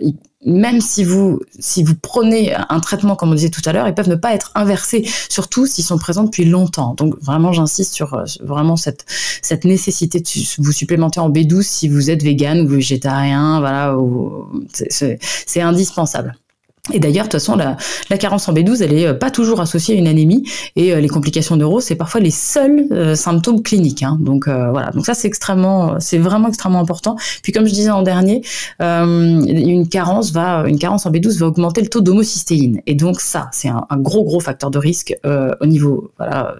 ils, 0.00 0.16
même 0.44 0.80
si 0.80 1.04
vous, 1.04 1.40
si 1.58 1.84
vous 1.84 1.94
prenez 1.94 2.54
un 2.54 2.80
traitement, 2.80 3.16
comme 3.16 3.30
on 3.30 3.34
disait 3.34 3.50
tout 3.50 3.62
à 3.64 3.72
l'heure, 3.72 3.86
ils 3.86 3.94
peuvent 3.94 4.08
ne 4.08 4.16
pas 4.16 4.34
être 4.34 4.50
inversés, 4.54 5.06
surtout 5.28 5.66
s'ils 5.66 5.84
sont 5.84 5.98
présents 5.98 6.24
depuis 6.24 6.44
longtemps. 6.44 6.94
Donc 6.94 7.14
vraiment, 7.20 7.52
j'insiste 7.52 7.94
sur 7.94 8.14
euh, 8.14 8.24
vraiment 8.40 8.76
cette, 8.76 9.04
cette 9.40 9.64
nécessité 9.64 10.20
de 10.20 10.62
vous 10.62 10.72
supplémenter 10.72 11.20
en 11.20 11.30
B12 11.30 11.62
si 11.62 11.88
vous 11.88 12.10
êtes 12.10 12.22
vegan 12.22 12.60
ou 12.60 12.68
végétarien, 12.68 13.60
voilà, 13.60 13.96
c'est 14.72 15.60
indispensable. 15.60 16.36
Et 16.92 16.98
d'ailleurs, 16.98 17.26
de 17.26 17.30
toute 17.30 17.40
façon, 17.40 17.54
la, 17.54 18.18
carence 18.18 18.48
en 18.48 18.54
B12, 18.54 18.82
elle 18.82 18.92
est 18.92 19.06
euh, 19.06 19.14
pas 19.14 19.30
toujours 19.30 19.60
associée 19.60 19.94
à 19.94 19.98
une 19.98 20.08
anémie, 20.08 20.42
et 20.74 20.92
euh, 20.92 21.00
les 21.00 21.06
complications 21.06 21.54
neuro, 21.54 21.80
c'est 21.80 21.94
parfois 21.94 22.20
les 22.20 22.32
seuls 22.32 22.88
euh, 22.90 23.14
symptômes 23.14 23.62
cliniques. 23.62 24.02
Hein. 24.02 24.18
Donc 24.20 24.48
voilà, 24.48 24.90
donc 24.90 25.06
ça 25.06 25.14
c'est 25.14 25.28
extrêmement, 25.28 26.00
c'est 26.00 26.18
vraiment 26.18 26.48
extrêmement 26.48 26.80
important. 26.80 27.14
Puis 27.44 27.52
comme 27.52 27.66
je 27.66 27.72
disais 27.72 27.90
en 27.90 28.02
dernier, 28.02 28.42
une 28.80 29.86
carence 29.88 30.32
va, 30.32 30.64
une 30.66 30.78
carence 30.78 31.06
en 31.06 31.12
B12 31.12 31.38
va 31.38 31.46
augmenter 31.46 31.82
le 31.82 31.86
taux 31.86 32.00
d'homocystéine, 32.00 32.80
et 32.88 32.96
donc 32.96 33.20
ça, 33.20 33.48
c'est 33.52 33.68
un, 33.68 33.86
gros 33.98 34.24
gros 34.24 34.40
facteur 34.40 34.72
de 34.72 34.78
risque 34.78 35.14
au 35.24 35.66
niveau 35.66 36.10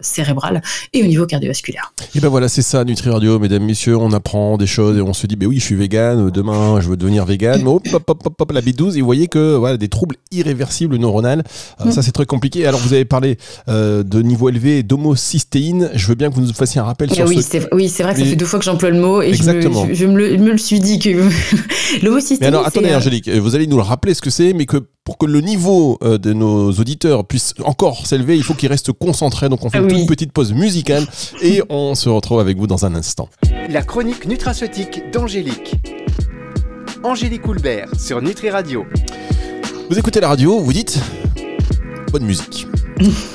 cérébral 0.00 0.62
et 0.92 1.02
au 1.02 1.06
niveau 1.06 1.26
cardiovasculaire. 1.26 1.92
Et 2.14 2.20
ben 2.20 2.28
voilà, 2.28 2.48
c'est 2.48 2.62
ça, 2.62 2.84
Nutri 2.84 3.10
Radio, 3.10 3.40
mesdames, 3.40 3.64
messieurs, 3.64 3.96
on 3.96 4.12
apprend 4.12 4.56
des 4.56 4.68
choses 4.68 4.96
et 4.96 5.02
on 5.02 5.14
se 5.14 5.26
dit, 5.26 5.34
ben 5.34 5.48
oui, 5.48 5.58
je 5.58 5.64
suis 5.64 5.76
vegan, 5.76 6.30
demain 6.30 6.80
je 6.80 6.88
veux 6.88 6.96
devenir 6.96 7.24
vegan, 7.24 7.60
mais 7.62 7.70
hop, 7.70 7.82
hop, 7.92 8.10
hop, 8.24 8.40
hop, 8.40 8.52
la 8.52 8.60
B12, 8.60 8.96
et 8.96 9.00
vous 9.00 9.06
voyez 9.06 9.26
que 9.26 9.56
voilà 9.56 9.76
des 9.76 9.88
troubles 9.88 10.11
irréversible 10.30 10.96
neuronal. 10.96 11.42
Euh, 11.80 11.86
mm. 11.86 11.92
Ça, 11.92 12.02
c'est 12.02 12.12
très 12.12 12.26
compliqué. 12.26 12.66
Alors, 12.66 12.80
vous 12.80 12.92
avez 12.92 13.04
parlé 13.04 13.38
euh, 13.68 14.02
de 14.02 14.22
niveau 14.22 14.48
élevé 14.48 14.82
d'homocystéine. 14.82 15.90
Je 15.94 16.06
veux 16.06 16.14
bien 16.14 16.30
que 16.30 16.34
vous 16.34 16.42
nous 16.42 16.52
fassiez 16.52 16.80
un 16.80 16.84
rappel 16.84 17.12
sur 17.12 17.26
oui, 17.26 17.42
ce... 17.42 17.58
Oui, 17.72 17.88
c'est 17.88 18.02
vrai 18.02 18.14
que 18.14 18.20
ça 18.20 18.26
fait 18.26 18.36
deux 18.36 18.46
fois 18.46 18.58
que 18.58 18.64
j'emploie 18.64 18.90
le 18.90 19.00
mot 19.00 19.22
et 19.22 19.28
Exactement. 19.28 19.86
Je, 19.92 20.06
me, 20.06 20.36
le, 20.36 20.58
suis 20.58 20.80
dit 20.80 20.98
que 20.98 21.08
l'homocystéine. 22.02 22.38
Mais 22.40 22.46
alors, 22.46 22.66
attendez, 22.66 22.90
euh, 22.90 22.96
Angélique, 22.96 23.28
vous 23.28 23.54
allez 23.54 23.66
nous 23.66 23.76
le 23.76 23.82
rappeler 23.82 24.14
ce 24.14 24.22
que 24.22 24.30
c'est, 24.30 24.52
mais 24.52 24.66
que 24.66 24.78
pour 25.04 25.18
que 25.18 25.26
le 25.26 25.40
niveau 25.40 25.98
de 26.00 26.32
nos 26.32 26.70
auditeurs 26.70 27.26
puisse 27.26 27.54
encore 27.64 28.06
s'élever, 28.06 28.36
il 28.36 28.44
faut 28.44 28.54
qu'ils 28.54 28.68
restent 28.68 28.92
concentrés. 28.92 29.48
Donc, 29.48 29.64
on 29.64 29.70
fait 29.70 29.78
une 29.78 29.88
toute 29.88 30.06
petite 30.06 30.32
pause 30.32 30.52
musicale 30.52 31.04
et 31.42 31.60
on 31.70 31.96
se 31.96 32.08
retrouve 32.08 32.38
avec 32.38 32.56
vous 32.56 32.68
dans 32.68 32.86
un 32.86 32.94
instant. 32.94 33.28
La 33.68 33.82
chronique 33.82 34.26
nutraceutique 34.26 35.10
d'Angélique. 35.12 35.74
Angélique 37.04 37.46
Houlbert 37.48 37.88
sur 37.98 38.22
Nutri 38.22 38.50
Radio. 38.50 38.86
Vous 39.88 39.98
écoutez 39.98 40.20
la 40.20 40.28
radio, 40.28 40.58
vous 40.60 40.72
dites 40.72 40.98
bonne 42.12 42.24
musique. 42.24 42.66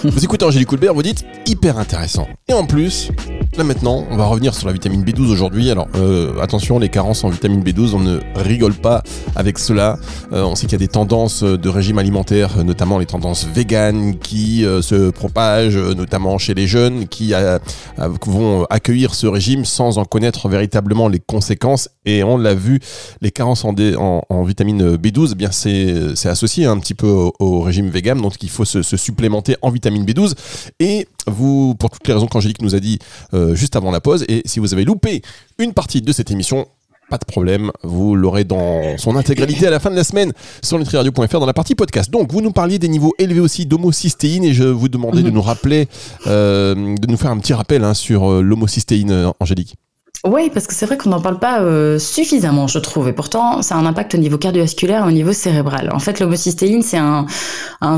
vous 0.03 0.23
écoutez 0.23 0.45
Angélique 0.45 0.67
Coulbert, 0.67 0.93
vous 0.93 1.03
dites 1.03 1.25
hyper 1.45 1.77
intéressant. 1.77 2.27
Et 2.47 2.53
en 2.53 2.65
plus, 2.65 3.09
là 3.57 3.63
maintenant, 3.63 4.05
on 4.11 4.17
va 4.17 4.25
revenir 4.25 4.53
sur 4.53 4.67
la 4.67 4.73
vitamine 4.73 5.03
B12 5.03 5.31
aujourd'hui. 5.31 5.71
Alors 5.71 5.87
euh, 5.95 6.39
attention, 6.41 6.77
les 6.77 6.89
carences 6.89 7.23
en 7.23 7.29
vitamine 7.29 7.63
B12, 7.63 7.95
on 7.95 7.99
ne 7.99 8.19
rigole 8.35 8.73
pas 8.73 9.01
avec 9.35 9.57
cela. 9.57 9.97
Euh, 10.31 10.43
on 10.43 10.53
sait 10.53 10.67
qu'il 10.67 10.73
y 10.73 10.75
a 10.75 10.85
des 10.85 10.87
tendances 10.87 11.43
de 11.43 11.69
régime 11.69 11.97
alimentaire, 11.97 12.63
notamment 12.63 12.99
les 12.99 13.07
tendances 13.07 13.45
véganes 13.45 14.19
qui 14.19 14.63
euh, 14.63 14.81
se 14.81 15.09
propagent, 15.09 15.77
notamment 15.77 16.37
chez 16.37 16.53
les 16.53 16.67
jeunes, 16.67 17.07
qui 17.07 17.33
vont 18.25 18.65
accueillir 18.69 19.15
ce 19.15 19.25
régime 19.25 19.65
sans 19.65 19.97
en 19.97 20.05
connaître 20.05 20.49
véritablement 20.49 21.07
les 21.07 21.19
conséquences. 21.19 21.89
Et 22.05 22.23
on 22.23 22.37
l'a 22.37 22.53
vu, 22.53 22.79
les 23.21 23.31
carences 23.31 23.65
en, 23.65 23.73
vitamine 24.43 24.95
B12, 24.97 25.29
eh 25.31 25.35
bien 25.35 25.51
c'est 25.51 26.29
associé 26.29 26.65
un 26.65 26.77
petit 26.79 26.93
peu 26.93 27.07
au, 27.39 27.61
régime 27.61 27.89
vegan, 27.89 28.21
donc 28.21 28.35
il 28.43 28.49
faut 28.49 28.65
se, 28.65 28.83
se 28.83 28.97
supplémenter 28.97 29.55
en 29.61 29.71
vitamine 29.71 30.05
B12. 30.05 30.33
Et 30.79 31.07
vous, 31.27 31.75
pour 31.75 31.89
toutes 31.89 32.07
les 32.07 32.13
raisons 32.13 32.27
qu'Angélique 32.27 32.61
nous 32.61 32.75
a 32.75 32.79
dit 32.79 32.99
euh, 33.33 33.55
juste 33.55 33.75
avant 33.75 33.91
la 33.91 34.01
pause, 34.01 34.25
et 34.27 34.41
si 34.45 34.59
vous 34.59 34.73
avez 34.73 34.85
loupé 34.85 35.21
une 35.59 35.73
partie 35.73 36.01
de 36.01 36.11
cette 36.11 36.31
émission, 36.31 36.67
pas 37.09 37.17
de 37.17 37.25
problème, 37.25 37.71
vous 37.83 38.15
l'aurez 38.15 38.43
dans 38.43 38.97
son 38.97 39.15
intégralité 39.15 39.65
à 39.65 39.69
la 39.69 39.79
fin 39.79 39.89
de 39.89 39.95
la 39.95 40.03
semaine 40.03 40.33
sur 40.61 40.77
nutriradio.fr 40.77 41.39
dans 41.39 41.45
la 41.45 41.53
partie 41.53 41.73
podcast. 41.73 42.11
Donc, 42.11 42.31
vous 42.33 42.41
nous 42.41 42.51
parliez 42.51 42.79
des 42.79 42.89
niveaux 42.89 43.13
élevés 43.17 43.39
aussi 43.39 43.65
d'homocystéine 43.65 44.43
et 44.43 44.53
je 44.53 44.65
vous 44.65 44.89
demandais 44.89 45.23
de 45.23 45.29
mhm. 45.29 45.35
nous 45.35 45.41
rappeler, 45.41 45.87
euh, 46.27 46.95
de 46.97 47.07
nous 47.07 47.17
faire 47.17 47.31
un 47.31 47.37
petit 47.37 47.53
rappel 47.53 47.83
hein, 47.83 47.93
sur 47.93 48.29
euh, 48.29 48.41
l'homocystéine, 48.41 49.31
Angélique. 49.39 49.75
Oui, 50.25 50.49
parce 50.51 50.65
que 50.67 50.73
c'est 50.73 50.85
vrai 50.85 50.97
qu'on 50.97 51.11
n'en 51.11 51.21
parle 51.21 51.39
pas 51.39 51.61
euh, 51.61 51.99
suffisamment, 51.99 52.67
je 52.67 52.79
trouve. 52.79 53.07
Et 53.07 53.13
pourtant, 53.13 53.61
ça 53.61 53.75
a 53.75 53.77
un 53.77 53.85
impact 53.85 54.15
au 54.15 54.17
niveau 54.17 54.37
cardiovasculaire 54.37 55.05
et 55.05 55.07
au 55.07 55.11
niveau 55.11 55.31
cérébral. 55.31 55.89
En 55.93 55.99
fait, 55.99 56.19
l'homocystéine, 56.19 56.81
c'est 56.81 56.97
un, 56.97 57.27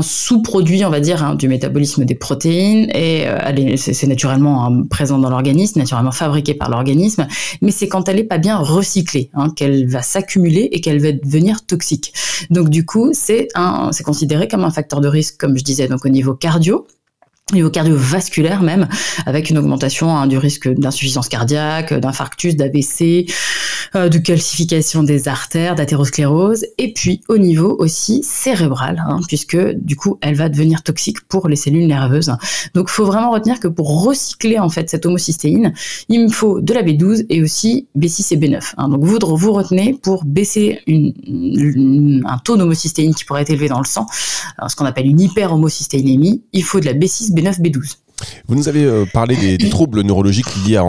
sous-produit, 0.02 0.84
on 0.84 0.90
va 0.90 1.00
dire, 1.00 1.24
hein, 1.24 1.34
du 1.34 1.48
métabolisme 1.48 2.04
des 2.04 2.14
protéines. 2.14 2.90
Et 2.94 3.26
euh, 3.26 3.76
c'est 3.76 4.06
naturellement 4.06 4.66
hein, 4.66 4.82
présent 4.88 5.18
dans 5.18 5.30
l'organisme, 5.30 5.78
naturellement 5.78 6.12
fabriqué 6.12 6.54
par 6.54 6.68
l'organisme. 6.68 7.26
Mais 7.62 7.70
c'est 7.70 7.88
quand 7.88 8.08
elle 8.08 8.16
n'est 8.16 8.24
pas 8.24 8.38
bien 8.38 8.58
recyclée 8.58 9.30
hein, 9.34 9.50
qu'elle 9.50 9.88
va 9.88 10.02
s'accumuler 10.02 10.68
et 10.72 10.80
qu'elle 10.80 11.00
va 11.00 11.12
devenir 11.12 11.64
toxique. 11.64 12.12
Donc, 12.50 12.68
du 12.68 12.84
coup, 12.84 13.10
c'est 13.12 13.48
considéré 14.04 14.46
comme 14.46 14.64
un 14.64 14.70
facteur 14.70 15.00
de 15.00 15.08
risque, 15.08 15.36
comme 15.38 15.56
je 15.58 15.64
disais, 15.64 15.88
donc 15.88 16.04
au 16.04 16.10
niveau 16.10 16.34
cardio 16.34 16.86
niveau 17.54 17.70
cardiovasculaire 17.70 18.62
même, 18.62 18.88
avec 19.26 19.50
une 19.50 19.58
augmentation 19.58 20.16
hein, 20.16 20.26
du 20.26 20.38
risque 20.38 20.68
d'insuffisance 20.68 21.28
cardiaque, 21.28 21.94
d'infarctus, 21.94 22.56
d'AVC, 22.56 23.26
euh, 23.96 24.08
de 24.08 24.18
calcification 24.18 25.02
des 25.02 25.28
artères, 25.28 25.74
d'athérosclérose, 25.74 26.64
et 26.78 26.92
puis 26.92 27.22
au 27.28 27.38
niveau 27.38 27.76
aussi 27.78 28.22
cérébral, 28.22 29.02
hein, 29.06 29.20
puisque 29.26 29.58
du 29.74 29.96
coup 29.96 30.18
elle 30.20 30.34
va 30.34 30.48
devenir 30.48 30.82
toxique 30.82 31.20
pour 31.28 31.48
les 31.48 31.56
cellules 31.56 31.86
nerveuses. 31.86 32.32
Donc 32.74 32.86
il 32.88 32.92
faut 32.92 33.04
vraiment 33.04 33.30
retenir 33.30 33.60
que 33.60 33.68
pour 33.68 34.04
recycler 34.04 34.58
en 34.58 34.68
fait 34.68 34.88
cette 34.90 35.06
homocystéine, 35.06 35.72
il 36.08 36.24
me 36.24 36.28
faut 36.28 36.60
de 36.60 36.72
la 36.72 36.82
B12 36.82 37.26
et 37.28 37.42
aussi 37.42 37.88
B6 37.98 38.34
et 38.34 38.36
B9. 38.36 38.74
Hein. 38.76 38.88
Donc 38.88 39.04
vous, 39.04 39.18
vous 39.20 39.52
retenez 39.52 39.94
pour 40.00 40.24
baisser 40.24 40.80
un 40.86 42.38
taux 42.44 42.56
d'homocystéine 42.56 43.14
qui 43.14 43.24
pourrait 43.24 43.42
être 43.42 43.50
élevé 43.50 43.68
dans 43.68 43.80
le 43.80 43.86
sang, 43.86 44.06
ce 44.68 44.76
qu'on 44.76 44.84
appelle 44.84 45.06
une 45.06 45.20
hyperhomocystéinémie, 45.20 46.42
il 46.52 46.64
faut 46.64 46.80
de 46.80 46.86
la 46.86 46.94
B6, 46.94 47.32
B9, 47.32 47.39
B12. 47.40 47.96
Vous 48.46 48.54
nous 48.54 48.68
avez 48.68 48.84
euh, 48.84 49.06
parlé 49.12 49.36
des, 49.36 49.70
troubles 49.70 50.02
neurologiques 50.02 50.46
liés 50.66 50.76
à, 50.76 50.84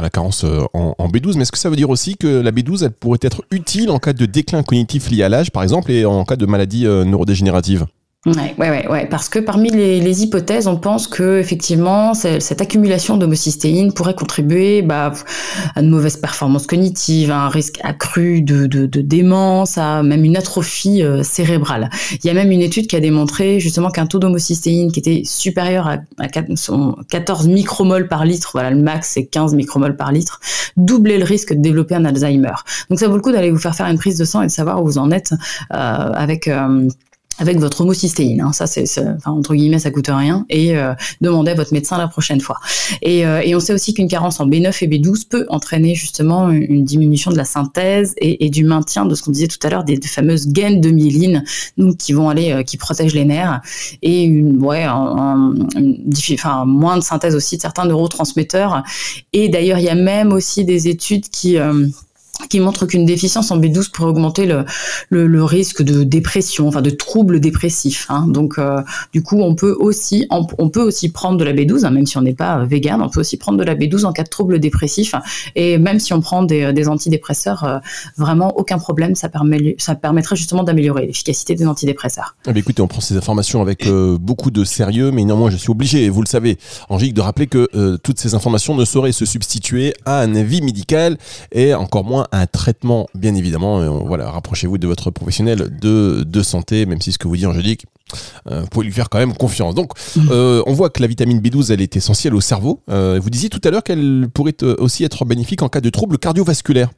la 0.00 0.10
carence 0.10 0.44
euh, 0.44 0.64
en, 0.72 0.94
en, 0.98 1.08
B12, 1.08 1.34
mais 1.36 1.42
est-ce 1.42 1.52
que 1.52 1.58
ça 1.58 1.70
veut 1.70 1.76
dire 1.76 1.90
aussi 1.90 2.16
que 2.16 2.26
la 2.26 2.52
B12 2.52 2.84
elle 2.84 2.92
pourrait 2.92 3.18
être 3.22 3.44
utile 3.50 3.90
en 3.90 3.98
cas 3.98 4.12
de 4.12 4.26
déclin 4.26 4.62
cognitif 4.62 5.10
lié 5.10 5.22
à 5.22 5.28
l'âge, 5.28 5.50
par 5.50 5.62
exemple, 5.62 5.90
et 5.90 6.04
en 6.04 6.24
cas 6.24 6.36
de 6.36 6.46
maladie 6.46 6.86
euh, 6.86 7.04
neurodégénérative? 7.04 7.86
Ouais, 8.26 8.54
ouais, 8.58 8.86
ouais, 8.86 9.06
parce 9.06 9.30
que 9.30 9.38
parmi 9.38 9.70
les, 9.70 10.22
hypothèses, 10.22 10.66
on 10.66 10.76
pense 10.76 11.06
que 11.06 11.38
effectivement 11.38 12.12
cette 12.12 12.60
accumulation 12.60 13.16
d'homocystéine 13.16 13.94
pourrait 13.94 14.14
contribuer 14.14 14.82
bah, 14.82 15.14
à 15.74 15.80
de 15.80 15.88
mauvaises 15.88 16.18
performances 16.18 16.66
cognitives, 16.66 17.30
à 17.30 17.46
un 17.46 17.48
risque 17.48 17.80
accru 17.82 18.42
de, 18.42 18.66
de, 18.66 19.00
démence, 19.00 19.78
à 19.78 20.02
même 20.02 20.22
une 20.26 20.36
atrophie 20.36 21.02
euh, 21.02 21.22
cérébrale. 21.22 21.88
Il 22.22 22.26
y 22.26 22.28
a 22.28 22.34
même 22.34 22.50
une 22.50 22.60
étude 22.60 22.88
qui 22.88 22.94
a 22.94 23.00
démontré 23.00 23.58
justement 23.58 23.90
qu'un 23.90 24.04
taux 24.04 24.18
d'homocystéine 24.18 24.92
qui 24.92 25.00
était 25.00 25.22
supérieur 25.24 25.88
à, 25.88 26.28
14 26.28 27.48
micromoles 27.48 28.06
par 28.06 28.26
litre, 28.26 28.50
voilà 28.52 28.70
le 28.70 28.82
max 28.82 29.12
c'est 29.14 29.24
15 29.24 29.54
micromoles 29.54 29.96
par 29.96 30.12
litre, 30.12 30.40
doublait 30.76 31.16
le 31.16 31.24
risque 31.24 31.54
de 31.54 31.62
développer 31.62 31.94
un 31.94 32.04
Alzheimer. 32.04 32.52
Donc 32.90 32.98
ça 32.98 33.08
vaut 33.08 33.16
le 33.16 33.22
coup 33.22 33.32
d'aller 33.32 33.50
vous 33.50 33.58
faire 33.58 33.74
faire 33.74 33.86
une 33.86 33.98
prise 33.98 34.18
de 34.18 34.26
sang 34.26 34.42
et 34.42 34.46
de 34.48 34.52
savoir 34.52 34.82
où 34.82 34.84
vous 34.84 34.98
en 34.98 35.10
êtes 35.10 35.32
euh, 35.72 35.76
avec 36.12 36.48
euh, 36.48 36.86
avec 37.38 37.58
votre 37.58 37.80
homocystéine. 37.80 38.40
Hein. 38.42 38.52
Ça, 38.52 38.66
c'est, 38.66 38.84
enfin, 38.98 39.30
entre 39.30 39.54
guillemets, 39.54 39.78
ça 39.78 39.90
coûte 39.90 40.08
rien. 40.08 40.44
Et 40.50 40.76
euh, 40.76 40.92
demandez 41.20 41.52
à 41.52 41.54
votre 41.54 41.72
médecin 41.72 41.96
la 41.96 42.08
prochaine 42.08 42.40
fois. 42.40 42.58
Et, 43.02 43.26
euh, 43.26 43.40
et 43.42 43.54
on 43.54 43.60
sait 43.60 43.72
aussi 43.72 43.94
qu'une 43.94 44.08
carence 44.08 44.40
en 44.40 44.46
B9 44.46 44.76
et 44.84 44.88
B12 44.88 45.26
peut 45.28 45.46
entraîner 45.48 45.94
justement 45.94 46.50
une 46.50 46.84
diminution 46.84 47.30
de 47.30 47.36
la 47.36 47.44
synthèse 47.44 48.14
et, 48.18 48.50
du 48.50 48.64
maintien 48.64 49.06
de 49.06 49.14
ce 49.14 49.22
qu'on 49.22 49.30
disait 49.30 49.48
tout 49.48 49.64
à 49.66 49.70
l'heure 49.70 49.84
des, 49.84 49.98
fameuses 50.00 50.48
gaines 50.48 50.80
de 50.80 50.90
myéline, 50.90 51.44
donc 51.78 51.96
qui 51.96 52.12
vont 52.12 52.28
aller, 52.28 52.52
euh, 52.52 52.62
qui 52.62 52.76
protègent 52.76 53.14
les 53.14 53.24
nerfs 53.24 53.60
et 54.02 54.24
une, 54.24 54.62
ouais, 54.62 54.82
un, 54.82 55.54
enfin, 56.32 56.64
moins 56.64 56.96
de 56.96 57.02
synthèse 57.02 57.34
aussi 57.34 57.56
de 57.56 57.62
certains 57.62 57.84
neurotransmetteurs. 57.84 58.82
Et 59.32 59.48
d'ailleurs, 59.48 59.78
il 59.78 59.84
y 59.84 59.88
a 59.88 59.94
même 59.94 60.32
aussi 60.32 60.64
des 60.64 60.88
études 60.88 61.28
qui 61.30 61.58
euh, 61.58 61.86
qui 62.48 62.60
montre 62.60 62.86
qu'une 62.86 63.04
déficience 63.04 63.50
en 63.50 63.58
B12 63.58 63.90
pourrait 63.90 64.10
augmenter 64.10 64.46
le, 64.46 65.44
risque 65.44 65.82
de 65.82 66.04
dépression, 66.04 66.68
enfin 66.68 66.82
de 66.82 66.90
troubles 66.90 67.40
dépressifs. 67.40 68.06
Hein. 68.08 68.26
Donc, 68.28 68.58
euh, 68.58 68.80
du 69.12 69.22
coup, 69.22 69.40
on 69.40 69.54
peut 69.54 69.76
aussi, 69.78 70.26
on, 70.30 70.68
peut 70.68 70.82
aussi 70.82 71.10
prendre 71.10 71.38
de 71.38 71.44
la 71.44 71.52
B12, 71.52 71.84
hein, 71.84 71.90
même 71.90 72.06
si 72.06 72.18
on 72.18 72.22
n'est 72.22 72.34
pas 72.34 72.64
vegan, 72.64 73.02
on 73.02 73.08
peut 73.08 73.20
aussi 73.20 73.36
prendre 73.36 73.58
de 73.58 73.64
la 73.64 73.74
B12 73.74 74.04
en 74.04 74.12
cas 74.12 74.22
de 74.22 74.28
troubles 74.28 74.60
dépressifs. 74.60 75.14
Et 75.56 75.78
même 75.78 75.98
si 75.98 76.12
on 76.12 76.20
prend 76.20 76.42
des, 76.42 76.72
des 76.72 76.88
antidépresseurs, 76.88 77.64
euh, 77.64 77.78
vraiment 78.16 78.56
aucun 78.56 78.78
problème, 78.78 79.14
ça, 79.14 79.28
permet, 79.28 79.76
ça 79.78 79.94
permettrait 79.94 80.36
justement 80.36 80.62
d'améliorer 80.62 81.06
l'efficacité 81.06 81.54
des 81.54 81.66
antidépresseurs. 81.66 82.36
Eh 82.46 82.58
écoutez, 82.58 82.82
on 82.82 82.88
prend 82.88 83.00
ces 83.00 83.16
informations 83.16 83.62
avec 83.62 83.86
euh, 83.86 84.18
beaucoup 84.18 84.50
de 84.50 84.64
sérieux, 84.64 85.10
mais 85.10 85.24
néanmoins, 85.24 85.50
je 85.50 85.56
suis 85.56 85.70
obligé, 85.70 86.08
vous 86.08 86.22
le 86.22 86.28
savez, 86.28 86.58
Angélique, 86.88 87.14
de 87.14 87.20
rappeler 87.20 87.46
que 87.46 87.96
toutes 88.02 88.18
ces 88.18 88.34
informations 88.34 88.74
ne 88.74 88.84
sauraient 88.84 89.12
se 89.12 89.24
substituer 89.24 89.94
à 90.04 90.20
un 90.20 90.34
avis 90.34 90.62
médical 90.62 91.16
et 91.52 91.74
encore 91.74 92.04
moins 92.04 92.26
un 92.32 92.46
traitement, 92.46 93.08
bien 93.14 93.34
évidemment. 93.34 94.04
voilà, 94.04 94.30
rapprochez-vous 94.30 94.78
de 94.78 94.86
votre 94.86 95.10
professionnel 95.10 95.76
de, 95.80 96.24
de, 96.26 96.42
santé, 96.42 96.86
même 96.86 97.00
si 97.00 97.12
ce 97.12 97.18
que 97.18 97.28
vous 97.28 97.36
dit 97.36 97.46
Angélique, 97.46 97.86
euh, 98.50 98.60
vous 98.60 98.66
pouvez 98.66 98.86
lui 98.86 98.92
faire 98.92 99.08
quand 99.08 99.18
même 99.18 99.34
confiance. 99.34 99.74
Donc, 99.74 99.92
mm. 100.16 100.28
euh, 100.30 100.62
on 100.66 100.72
voit 100.72 100.90
que 100.90 101.00
la 101.00 101.08
vitamine 101.08 101.40
B12, 101.40 101.72
elle 101.72 101.80
est 101.80 101.96
essentielle 101.96 102.34
au 102.34 102.40
cerveau. 102.40 102.80
Euh, 102.90 103.20
vous 103.22 103.30
disiez 103.30 103.48
tout 103.48 103.60
à 103.64 103.70
l'heure 103.70 103.82
qu'elle 103.82 104.28
pourrait 104.32 104.56
aussi 104.78 105.04
être 105.04 105.24
bénéfique 105.24 105.62
en 105.62 105.68
cas 105.68 105.80
de 105.80 105.90
troubles 105.90 106.18
cardiovasculaires. 106.18 106.90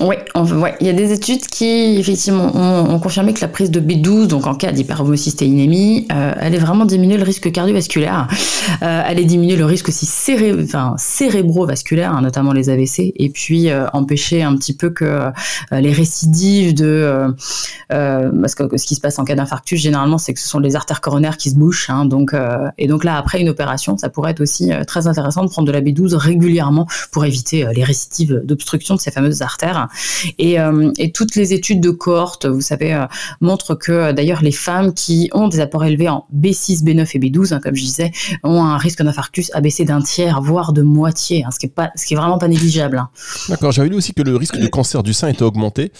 Oui, 0.00 0.16
ouais, 0.34 0.76
il 0.80 0.86
y 0.86 0.90
a 0.90 0.94
des 0.94 1.12
études 1.12 1.46
qui 1.46 1.98
effectivement 1.98 2.50
ont, 2.54 2.98
confirmé 3.00 3.34
que 3.34 3.40
la 3.42 3.48
prise 3.48 3.70
de 3.70 3.80
B12, 3.80 4.28
donc 4.28 4.46
en 4.46 4.54
cas 4.54 4.72
d'hyperhomocystéinémie, 4.72 6.06
euh, 6.10 6.32
allait 6.38 6.58
vraiment 6.58 6.86
diminuer 6.86 7.18
le 7.18 7.22
risque 7.22 7.52
cardiovasculaire, 7.52 8.26
euh, 8.82 9.02
allait 9.04 9.26
diminuer 9.26 9.56
le 9.56 9.66
risque 9.66 9.88
aussi 9.88 10.06
céré 10.06 10.54
enfin, 10.62 10.94
cérébrovasculaire, 10.96 12.14
hein, 12.14 12.22
notamment 12.22 12.54
les 12.54 12.70
AVC, 12.70 13.12
et 13.14 13.28
puis 13.28 13.68
euh, 13.68 13.88
empêcher 13.92 14.42
un 14.42 14.56
petit 14.56 14.74
peu 14.74 14.88
que 14.88 15.04
euh, 15.04 15.30
les 15.70 15.92
récidives 15.92 16.72
de, 16.74 17.34
parce 17.88 18.54
que 18.54 18.78
ce 18.78 18.86
qui 18.86 18.94
se 18.94 19.00
passe 19.00 19.18
en 19.18 19.24
cas 19.24 19.34
d'infarctus 19.34 19.80
généralement, 19.82 20.16
c'est 20.16 20.32
que 20.32 20.40
ce 20.40 20.48
sont 20.48 20.60
les 20.60 20.76
artères 20.76 21.02
coronaires 21.02 21.36
qui 21.36 21.50
se 21.50 21.56
bouchent, 21.56 21.90
hein, 21.90 22.06
donc 22.06 22.34
et 22.78 22.86
donc 22.86 23.04
là 23.04 23.18
après 23.18 23.40
une 23.40 23.50
opération, 23.50 23.98
ça 23.98 24.08
pourrait 24.08 24.30
être 24.30 24.40
aussi 24.40 24.70
très 24.86 25.06
intéressant 25.06 25.44
de 25.44 25.50
prendre 25.50 25.66
de 25.66 25.72
la 25.72 25.82
B12 25.82 26.14
régulièrement 26.14 26.86
pour 27.10 27.24
éviter 27.24 27.66
les 27.74 27.84
récidives 27.84 28.40
d'obstruction 28.44 28.94
de 28.94 29.00
ces 29.00 29.10
fameuses 29.10 29.42
artères. 29.42 29.89
Euh, 30.40 30.92
et, 30.98 31.12
toutes 31.12 31.36
les 31.36 31.52
études 31.52 31.80
de 31.80 31.90
cohorte, 31.90 32.46
vous 32.46 32.60
savez, 32.60 32.94
euh, 32.94 33.06
montrent 33.40 33.74
que 33.74 33.92
euh, 33.92 34.12
d'ailleurs 34.12 34.42
les 34.42 34.52
femmes 34.52 34.94
qui 34.94 35.30
ont 35.32 35.48
des 35.48 35.60
apports 35.60 35.84
élevés 35.84 36.08
en 36.08 36.26
B6, 36.34 36.82
B9 36.84 37.10
et 37.14 37.18
B12, 37.18 37.54
hein, 37.54 37.60
comme 37.62 37.74
je 37.74 37.82
disais, 37.82 38.12
ont 38.42 38.62
un 38.62 38.78
risque 38.78 39.02
d'infarctus 39.02 39.50
abaissé 39.54 39.84
d'un 39.84 40.00
tiers, 40.00 40.40
voire 40.40 40.72
de 40.72 40.82
moitié, 40.82 41.44
hein, 41.44 41.50
ce 41.50 41.58
qui 41.58 41.66
est 41.66 41.74
pas, 41.74 41.90
ce 41.96 42.06
qui 42.06 42.14
est 42.14 42.16
vraiment 42.16 42.38
pas 42.38 42.48
négligeable. 42.48 42.98
Hein. 42.98 43.10
D'accord. 43.48 43.72
J'avais 43.72 43.88
lu 43.88 43.96
aussi 43.96 44.14
que 44.14 44.22
le 44.22 44.36
risque 44.36 44.58
de 44.58 44.66
cancer 44.66 45.02
du 45.02 45.12
sein 45.12 45.28
était 45.28 45.42
augmenté 45.42 45.92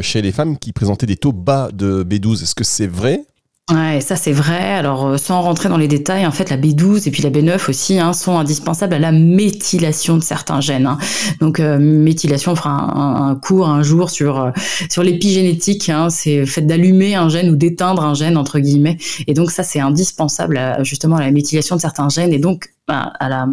chez 0.00 0.22
les 0.22 0.32
femmes 0.32 0.58
qui 0.58 0.72
présentaient 0.72 1.06
des 1.06 1.16
taux 1.16 1.32
bas 1.32 1.70
de 1.72 2.04
B12. 2.04 2.42
Est-ce 2.42 2.54
que 2.54 2.64
c'est 2.64 2.86
vrai 2.86 3.24
Ouais, 3.72 4.00
ça 4.00 4.14
c'est 4.14 4.30
vrai. 4.30 4.62
Alors 4.74 5.06
euh, 5.06 5.16
sans 5.16 5.42
rentrer 5.42 5.68
dans 5.68 5.76
les 5.76 5.88
détails, 5.88 6.24
en 6.24 6.30
fait 6.30 6.50
la 6.50 6.56
B12 6.56 7.08
et 7.08 7.10
puis 7.10 7.20
la 7.24 7.30
B9 7.30 7.68
aussi 7.68 7.98
hein, 7.98 8.12
sont 8.12 8.38
indispensables 8.38 8.94
à 8.94 9.00
la 9.00 9.10
méthylation 9.10 10.16
de 10.16 10.22
certains 10.22 10.60
gènes. 10.60 10.86
Hein. 10.86 10.98
Donc 11.40 11.58
euh, 11.58 11.76
méthylation, 11.76 12.52
on 12.52 12.54
fera 12.54 12.70
un, 12.70 13.34
cours 13.34 13.68
un 13.68 13.82
jour 13.82 14.10
sur 14.10 14.38
euh, 14.38 14.50
sur 14.88 15.02
l'épigénétique. 15.02 15.88
Hein. 15.88 16.10
c'est 16.10 16.36
le 16.36 16.46
fait 16.46 16.62
d'allumer 16.62 17.16
un 17.16 17.28
gène 17.28 17.50
ou 17.50 17.56
d'éteindre 17.56 18.04
un 18.04 18.14
gène 18.14 18.36
entre 18.36 18.60
guillemets. 18.60 18.98
Et 19.26 19.34
donc 19.34 19.50
ça 19.50 19.64
c'est 19.64 19.80
indispensable 19.80 20.60
justement 20.82 21.16
à 21.16 21.22
la 21.22 21.32
méthylation 21.32 21.74
de 21.74 21.80
certains 21.80 22.08
gènes 22.08 22.32
et 22.32 22.38
donc 22.38 22.72
bah, 22.86 23.14
à 23.18 23.28
la 23.28 23.48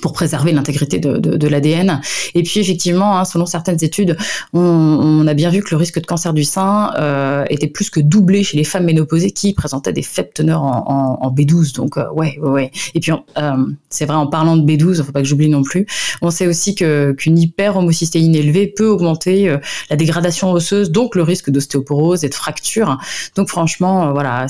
pour 0.00 0.12
préserver 0.12 0.52
l'intégrité 0.52 0.98
de, 0.98 1.18
de, 1.18 1.36
de 1.36 1.48
l'ADN. 1.48 2.00
Et 2.34 2.42
puis 2.42 2.60
effectivement, 2.60 3.18
hein, 3.18 3.24
selon 3.24 3.46
certaines 3.46 3.82
études, 3.82 4.16
on, 4.52 4.60
on, 4.60 5.26
a 5.26 5.34
bien 5.34 5.50
vu 5.50 5.62
que 5.62 5.70
le 5.70 5.76
risque 5.76 6.00
de 6.00 6.06
cancer 6.06 6.32
du 6.32 6.44
sein 6.44 6.92
euh, 6.98 7.44
était 7.50 7.66
plus 7.66 7.90
que 7.90 8.00
doublé 8.00 8.42
chez 8.42 8.56
les 8.56 8.64
femmes 8.64 8.84
ménopausées 8.84 9.30
qui 9.30 9.52
présentaient 9.52 9.92
des 9.92 10.02
faibles 10.02 10.30
teneurs 10.34 10.62
en, 10.62 10.84
en, 10.86 11.26
en 11.26 11.34
B12. 11.34 11.74
Donc 11.74 11.96
euh, 11.96 12.10
ouais, 12.12 12.38
ouais, 12.40 12.50
ouais. 12.50 12.70
Et 12.94 13.00
puis 13.00 13.12
euh, 13.12 13.52
c'est 13.88 14.06
vrai 14.06 14.16
en 14.16 14.26
parlant 14.26 14.56
de 14.56 14.62
B12, 14.70 14.98
il 14.98 15.04
faut 15.04 15.12
pas 15.12 15.22
que 15.22 15.28
j'oublie 15.28 15.48
non 15.48 15.62
plus. 15.62 15.86
On 16.22 16.30
sait 16.30 16.46
aussi 16.46 16.74
que 16.74 17.12
qu'une 17.12 17.38
hyperhomocystéine 17.38 18.34
élevée 18.34 18.66
peut 18.66 18.88
augmenter 18.88 19.48
euh, 19.48 19.58
la 19.90 19.96
dégradation 19.96 20.52
osseuse, 20.52 20.90
donc 20.90 21.14
le 21.14 21.22
risque 21.22 21.50
d'ostéoporose 21.50 22.24
et 22.24 22.28
de 22.28 22.34
fracture. 22.34 22.98
Donc 23.36 23.48
franchement, 23.48 24.08
euh, 24.08 24.12
voilà, 24.12 24.46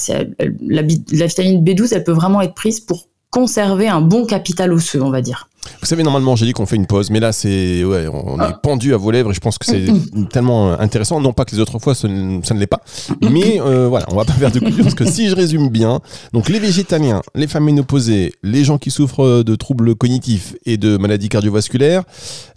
la, 0.66 0.82
la 1.12 1.26
vitamine 1.26 1.64
B12, 1.64 1.94
elle 1.94 2.04
peut 2.04 2.12
vraiment 2.12 2.40
être 2.40 2.54
prise 2.54 2.80
pour 2.80 3.08
conserver 3.30 3.88
un 3.88 4.00
bon 4.00 4.24
capital 4.24 4.72
osseux, 4.72 5.02
on 5.02 5.10
va 5.10 5.20
dire. 5.20 5.48
Vous 5.80 5.86
savez, 5.86 6.02
normalement, 6.02 6.34
j'ai 6.34 6.46
dit 6.46 6.52
qu'on 6.52 6.66
fait 6.66 6.76
une 6.76 6.86
pause, 6.86 7.10
mais 7.10 7.20
là, 7.20 7.32
c'est, 7.32 7.84
ouais, 7.84 8.08
on 8.08 8.38
est 8.40 8.44
ah. 8.44 8.60
pendu 8.62 8.94
à 8.94 8.96
vos 8.96 9.10
lèvres 9.10 9.30
et 9.30 9.34
je 9.34 9.40
pense 9.40 9.58
que 9.58 9.66
c'est 9.66 9.86
tellement 10.30 10.78
intéressant. 10.78 11.20
Non 11.20 11.32
pas 11.32 11.44
que 11.44 11.54
les 11.54 11.60
autres 11.60 11.78
fois, 11.78 11.94
ça 11.94 12.08
ne, 12.08 12.58
l'est 12.58 12.66
pas, 12.66 12.80
mais 13.20 13.60
euh, 13.60 13.86
voilà, 13.88 14.06
on 14.10 14.16
va 14.16 14.24
pas 14.24 14.32
faire 14.32 14.50
de 14.50 14.58
conclusion 14.58 14.84
parce 14.84 14.94
que 14.94 15.04
si 15.04 15.28
je 15.28 15.34
résume 15.34 15.68
bien, 15.68 16.00
donc 16.32 16.48
les 16.48 16.58
végétaliens, 16.58 17.22
les 17.34 17.46
femmes 17.46 17.64
ménopausées, 17.64 18.32
les 18.42 18.64
gens 18.64 18.78
qui 18.78 18.90
souffrent 18.90 19.42
de 19.42 19.56
troubles 19.56 19.94
cognitifs 19.94 20.54
et 20.64 20.76
de 20.76 20.96
maladies 20.96 21.28
cardiovasculaires, 21.28 22.04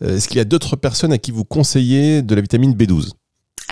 euh, 0.04 0.18
est-ce 0.18 0.28
qu'il 0.28 0.38
y 0.38 0.42
a 0.42 0.46
d'autres 0.46 0.76
personnes 0.76 1.12
à 1.12 1.18
qui 1.18 1.32
vous 1.32 1.44
conseillez 1.44 2.22
de 2.22 2.36
la 2.36 2.42
vitamine 2.42 2.74
B12 2.74 3.12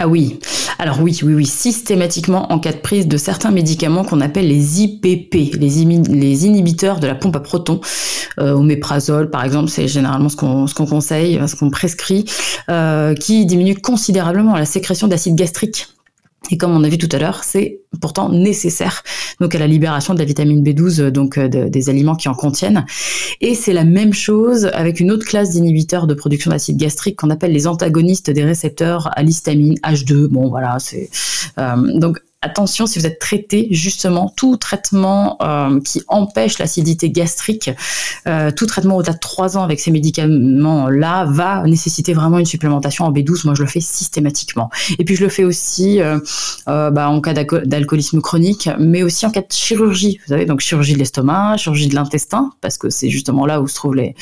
ah 0.01 0.07
oui, 0.07 0.39
alors 0.79 1.01
oui, 1.01 1.19
oui, 1.24 1.33
oui, 1.33 1.45
systématiquement 1.45 2.53
en 2.53 2.57
cas 2.57 2.71
de 2.71 2.77
prise 2.77 3.05
de 3.05 3.17
certains 3.17 3.51
médicaments 3.51 4.05
qu'on 4.05 4.21
appelle 4.21 4.48
les 4.48 4.81
IPP, 4.81 5.55
les, 5.59 5.81
inhibiteurs 5.81 7.01
de 7.01 7.07
la 7.07 7.15
pompe 7.15 7.36
à 7.36 7.41
protons, 7.41 7.81
euh, 8.39 8.53
oméprazole 8.53 9.29
par 9.29 9.43
exemple, 9.43 9.69
c'est 9.69 9.89
généralement 9.89 10.29
ce 10.29 10.38
qu'on 10.38 10.86
conseille, 10.86 11.38
ce 11.45 11.55
qu'on 11.57 11.69
prescrit, 11.69 12.24
euh, 12.69 13.13
qui 13.13 13.45
diminue 13.45 13.75
considérablement 13.75 14.55
la 14.55 14.65
sécrétion 14.65 15.09
d'acide 15.09 15.36
gastrique 15.36 15.88
et 16.49 16.57
comme 16.57 16.71
on 16.71 16.83
a 16.83 16.89
vu 16.89 16.97
tout 16.97 17.09
à 17.11 17.19
l'heure, 17.19 17.43
c'est 17.43 17.81
pourtant 18.01 18.29
nécessaire 18.29 19.03
donc 19.39 19.55
à 19.55 19.59
la 19.59 19.67
libération 19.67 20.13
de 20.13 20.19
la 20.19 20.25
vitamine 20.25 20.63
B12 20.63 21.01
euh, 21.01 21.11
donc 21.11 21.37
euh, 21.37 21.47
des 21.47 21.89
aliments 21.89 22.15
qui 22.15 22.29
en 22.29 22.33
contiennent. 22.33 22.85
Et 23.41 23.55
c'est 23.55 23.73
la 23.73 23.83
même 23.83 24.13
chose 24.13 24.65
avec 24.73 24.99
une 24.99 25.11
autre 25.11 25.25
classe 25.25 25.51
d'inhibiteurs 25.51 26.07
de 26.07 26.13
production 26.13 26.51
d'acide 26.51 26.77
gastrique 26.77 27.17
qu'on 27.19 27.29
appelle 27.29 27.51
les 27.51 27.67
antagonistes 27.67 28.29
des 28.29 28.43
récepteurs 28.43 29.09
à 29.17 29.23
l'histamine 29.23 29.75
H2. 29.83 30.27
Bon 30.27 30.49
voilà, 30.49 30.77
c'est 30.79 31.09
euh, 31.57 31.99
donc 31.99 32.19
attention 32.41 32.86
si 32.86 32.99
vous 32.99 33.06
êtes 33.06 33.19
traité 33.19 33.67
justement 33.71 34.32
tout 34.36 34.56
traitement 34.56 35.38
euh, 35.41 35.82
qui 35.82 36.02
empêche 36.08 36.58
l'acidité 36.58 37.10
gastrique, 37.10 37.69
euh, 38.28 38.52
tout 38.52 38.65
traitement 38.65 38.95
au-delà 38.97 39.13
de 39.13 39.19
3 39.19 39.58
ans 39.58 39.63
avec 39.63 39.80
ces 39.82 39.91
médicaments-là 39.91 41.25
va 41.25 41.63
nécessiter 41.63 42.13
vraiment 42.13 42.39
une 42.39 42.45
supplémentation 42.45 43.06
en 43.06 43.12
B12. 43.12 43.45
Moi, 43.45 43.56
je 43.56 43.63
le 43.63 43.67
fais 43.67 43.82
systématiquement. 43.82 44.69
Et 44.99 45.04
puis, 45.04 45.15
je 45.15 45.23
le 45.23 45.30
fais 45.30 45.43
aussi 45.43 45.99
euh, 46.02 46.19
bah, 46.65 47.10
en 47.10 47.19
cas 47.19 47.34
d'alcoolisme 47.34 48.21
chronique, 48.21 48.69
mais 48.80 49.04
aussi 49.04 49.25
en 49.25 49.32
cas 49.32 49.41
de 49.41 49.52
chirurgie. 49.52 50.19
Vous 50.25 50.34
savez, 50.34 50.45
donc 50.45 50.62
chirurgie 50.62 50.93
de 50.93 50.99
l'estomac, 50.99 51.58
chirurgie 51.58 51.89
de 51.89 51.95
l'intestin, 51.95 52.54
parce 52.62 52.78
que 52.78 52.89
c'est 52.89 53.10
justement 53.10 53.45
là 53.45 53.62
où 53.62 53.67
se 53.67 53.75
trouve 53.75 53.95
les, 53.95 54.15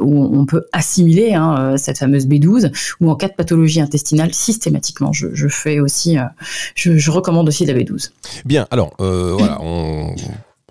on 0.00 0.46
peut 0.46 0.64
assimiler 0.72 1.34
hein, 1.34 1.76
cette 1.76 1.98
fameuse 1.98 2.26
B12, 2.26 2.70
ou 3.00 3.10
en 3.10 3.16
cas 3.16 3.28
de 3.28 3.34
pathologie 3.34 3.80
intestinale, 3.80 4.32
systématiquement. 4.32 5.12
Je, 5.12 5.48
fais 5.48 5.80
aussi, 5.80 6.16
je 6.74 7.10
recommande 7.10 7.47
aussi 7.48 7.66
la 7.66 7.74
B12. 7.74 8.10
Bien, 8.44 8.66
alors 8.70 8.92
euh, 9.00 9.34
voilà, 9.36 9.58
on, 9.60 10.14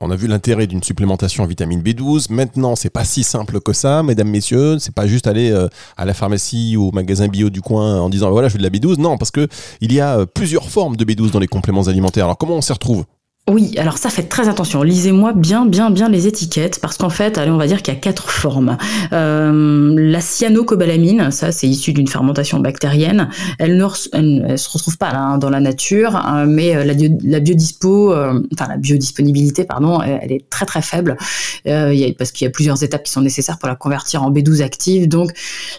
a 0.09 0.15
vu 0.15 0.27
l'intérêt 0.27 0.67
d'une 0.67 0.83
supplémentation 0.83 1.43
en 1.43 1.47
vitamine 1.47 1.81
B12. 1.81 2.31
Maintenant, 2.31 2.75
c'est 2.75 2.89
pas 2.89 3.03
si 3.03 3.23
simple 3.23 3.59
que 3.59 3.73
ça, 3.73 4.03
mesdames, 4.03 4.29
messieurs. 4.29 4.79
C'est 4.79 4.93
pas 4.93 5.07
juste 5.07 5.27
aller 5.27 5.51
euh, 5.51 5.67
à 5.97 6.05
la 6.05 6.13
pharmacie 6.13 6.77
ou 6.77 6.89
au 6.89 6.91
magasin 6.91 7.27
bio 7.27 7.49
du 7.49 7.61
coin 7.61 7.99
en 7.99 8.09
disant 8.09 8.29
voilà, 8.31 8.47
je 8.47 8.53
veux 8.53 8.59
de 8.59 8.63
la 8.63 8.69
B12. 8.69 8.99
Non, 8.99 9.17
parce 9.17 9.31
que 9.31 9.47
il 9.81 9.91
y 9.91 9.99
a 9.99 10.19
euh, 10.19 10.25
plusieurs 10.25 10.69
formes 10.69 10.95
de 10.95 11.03
B12 11.03 11.31
dans 11.31 11.39
les 11.39 11.47
compléments 11.47 11.87
alimentaires. 11.87 12.25
Alors 12.25 12.37
comment 12.37 12.55
on 12.55 12.61
s'y 12.61 12.73
retrouve? 12.73 13.05
Oui, 13.49 13.75
alors 13.77 13.97
ça, 13.97 14.10
faites 14.10 14.27
très 14.27 14.49
attention. 14.49 14.83
Lisez-moi 14.83 15.31
bien, 15.31 15.65
bien, 15.65 15.89
bien 15.89 16.10
les 16.10 16.27
étiquettes, 16.27 16.79
parce 16.81 16.97
qu'en 16.97 17.10
fait, 17.10 17.38
allez, 17.38 17.49
on 17.49 17.55
va 17.55 17.65
dire 17.65 17.81
qu'il 17.81 17.93
y 17.93 17.97
a 17.97 17.99
quatre 17.99 18.29
formes. 18.29 18.75
Euh, 19.13 19.95
la 19.97 20.19
cyanocobalamine, 20.19 21.31
ça, 21.31 21.53
c'est 21.53 21.67
issu 21.67 21.93
d'une 21.93 22.10
fermentation 22.10 22.60
bactérienne. 22.60 23.29
Elle 23.57 23.77
ne 23.77 24.57
se 24.57 24.69
retrouve 24.69 24.97
pas 24.97 25.13
là, 25.13 25.21
hein, 25.21 25.38
dans 25.38 25.49
la 25.49 25.62
nature, 25.62 26.17
hein, 26.17 26.45
mais 26.45 26.75
euh, 26.75 26.83
la, 27.23 27.39
biodispo, 27.39 28.12
euh, 28.12 28.43
enfin 28.53 28.67
la 28.67 28.75
biodisponibilité, 28.75 29.63
pardon, 29.63 30.01
elle, 30.01 30.33
est 30.33 30.49
très 30.49 30.65
très 30.65 30.81
faible, 30.81 31.15
parce 31.63 32.33
qu'il 32.33 32.43
y 32.43 32.49
a 32.49 32.51
plusieurs 32.51 32.83
étapes 32.83 33.03
qui 33.03 33.13
sont 33.13 33.21
nécessaires 33.21 33.60
pour 33.60 33.69
la 33.69 33.75
convertir 33.75 34.23
en 34.23 34.31
B12 34.31 34.62
active. 34.62 35.07
Donc, 35.07 35.31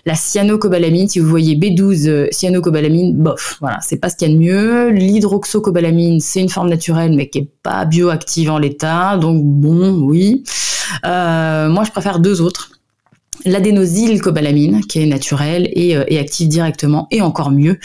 la 0.07 0.15
cyanocobalamine, 0.15 1.09
si 1.09 1.19
vous 1.19 1.29
voyez 1.29 1.55
B12 1.55 2.33
cyanocobalamine, 2.33 3.15
bof, 3.15 3.59
voilà, 3.61 3.79
c'est 3.83 3.99
pas 3.99 4.09
ce 4.09 4.17
qu'il 4.17 4.29
y 4.29 4.31
a 4.31 4.35
de 4.35 4.41
mieux. 4.41 4.89
L'hydroxocobalamine, 4.89 6.21
c'est 6.21 6.41
une 6.41 6.49
forme 6.49 6.71
naturelle, 6.71 7.13
mais 7.13 7.29
qui 7.29 7.41
est 7.41 7.49
bioactive 7.85 8.51
en 8.51 8.59
l'état, 8.59 9.17
donc 9.17 9.43
bon, 9.43 10.01
oui. 10.03 10.45
Euh, 11.05 11.69
moi, 11.69 11.85
je 11.85 11.91
préfère 11.91 12.19
deux 12.19 12.41
autres 12.41 12.78
l'adénosylcobalamine 13.45 14.81
qui 14.87 15.01
est 15.01 15.07
naturelle 15.07 15.69
et, 15.73 15.97
euh, 15.97 16.05
et, 16.09 16.19
active 16.19 16.49
directement 16.49 17.07
et 17.11 17.21
encore 17.21 17.51
mieux 17.51 17.79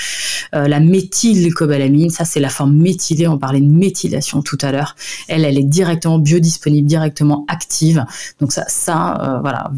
euh, 0.56 0.68
la 0.68 0.80
méthylcobalamine 0.80 2.10
ça 2.10 2.26
c'est 2.26 2.39
la 2.39 2.50
forme 2.50 2.76
méthylée 2.76 3.28
on 3.28 3.38
parlait 3.38 3.62
de 3.62 3.68
méthylation 3.68 4.42
tout 4.42 4.58
à 4.62 4.72
l'heure. 4.72 4.96
Elle 5.28 5.46
elle 5.46 5.58
est 5.58 5.63
directement 5.63 6.20
biodisponible 6.20 6.88
directement 6.88 7.46
active. 7.48 8.06
Donc 8.39 8.52
ça 8.52 8.66
ça 8.68 9.22
euh, 9.22 9.39
voilà 9.42 9.72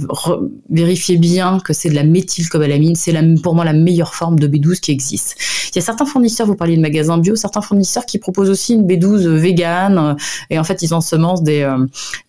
vérifiez 0.69 1.17
bien 1.17 1.59
que 1.59 1.73
c'est 1.73 1.89
de 1.89 1.95
la 1.95 2.03
méthylcobalamine 2.03 2.95
c'est 2.95 3.13
pour 3.41 3.55
moi 3.55 3.65
la 3.65 3.73
meilleure 3.73 4.15
forme 4.15 4.39
de 4.39 4.47
B12 4.47 4.79
qui 4.79 4.91
existe. 4.91 5.35
Il 5.71 5.77
y 5.77 5.79
a 5.79 5.85
certains 5.85 6.05
fournisseurs 6.05 6.47
vous 6.47 6.55
parliez 6.55 6.77
de 6.77 6.81
magasins 6.81 7.17
bio 7.17 7.35
certains 7.35 7.61
fournisseurs 7.61 8.05
qui 8.05 8.17
proposent 8.17 8.49
aussi 8.49 8.73
une 8.75 8.88
B12 8.88 9.27
végane 9.27 10.15
et 10.49 10.59
en 10.59 10.63
fait 10.63 10.81
ils 10.81 10.93
ensemencent 10.93 11.43
des 11.43 11.69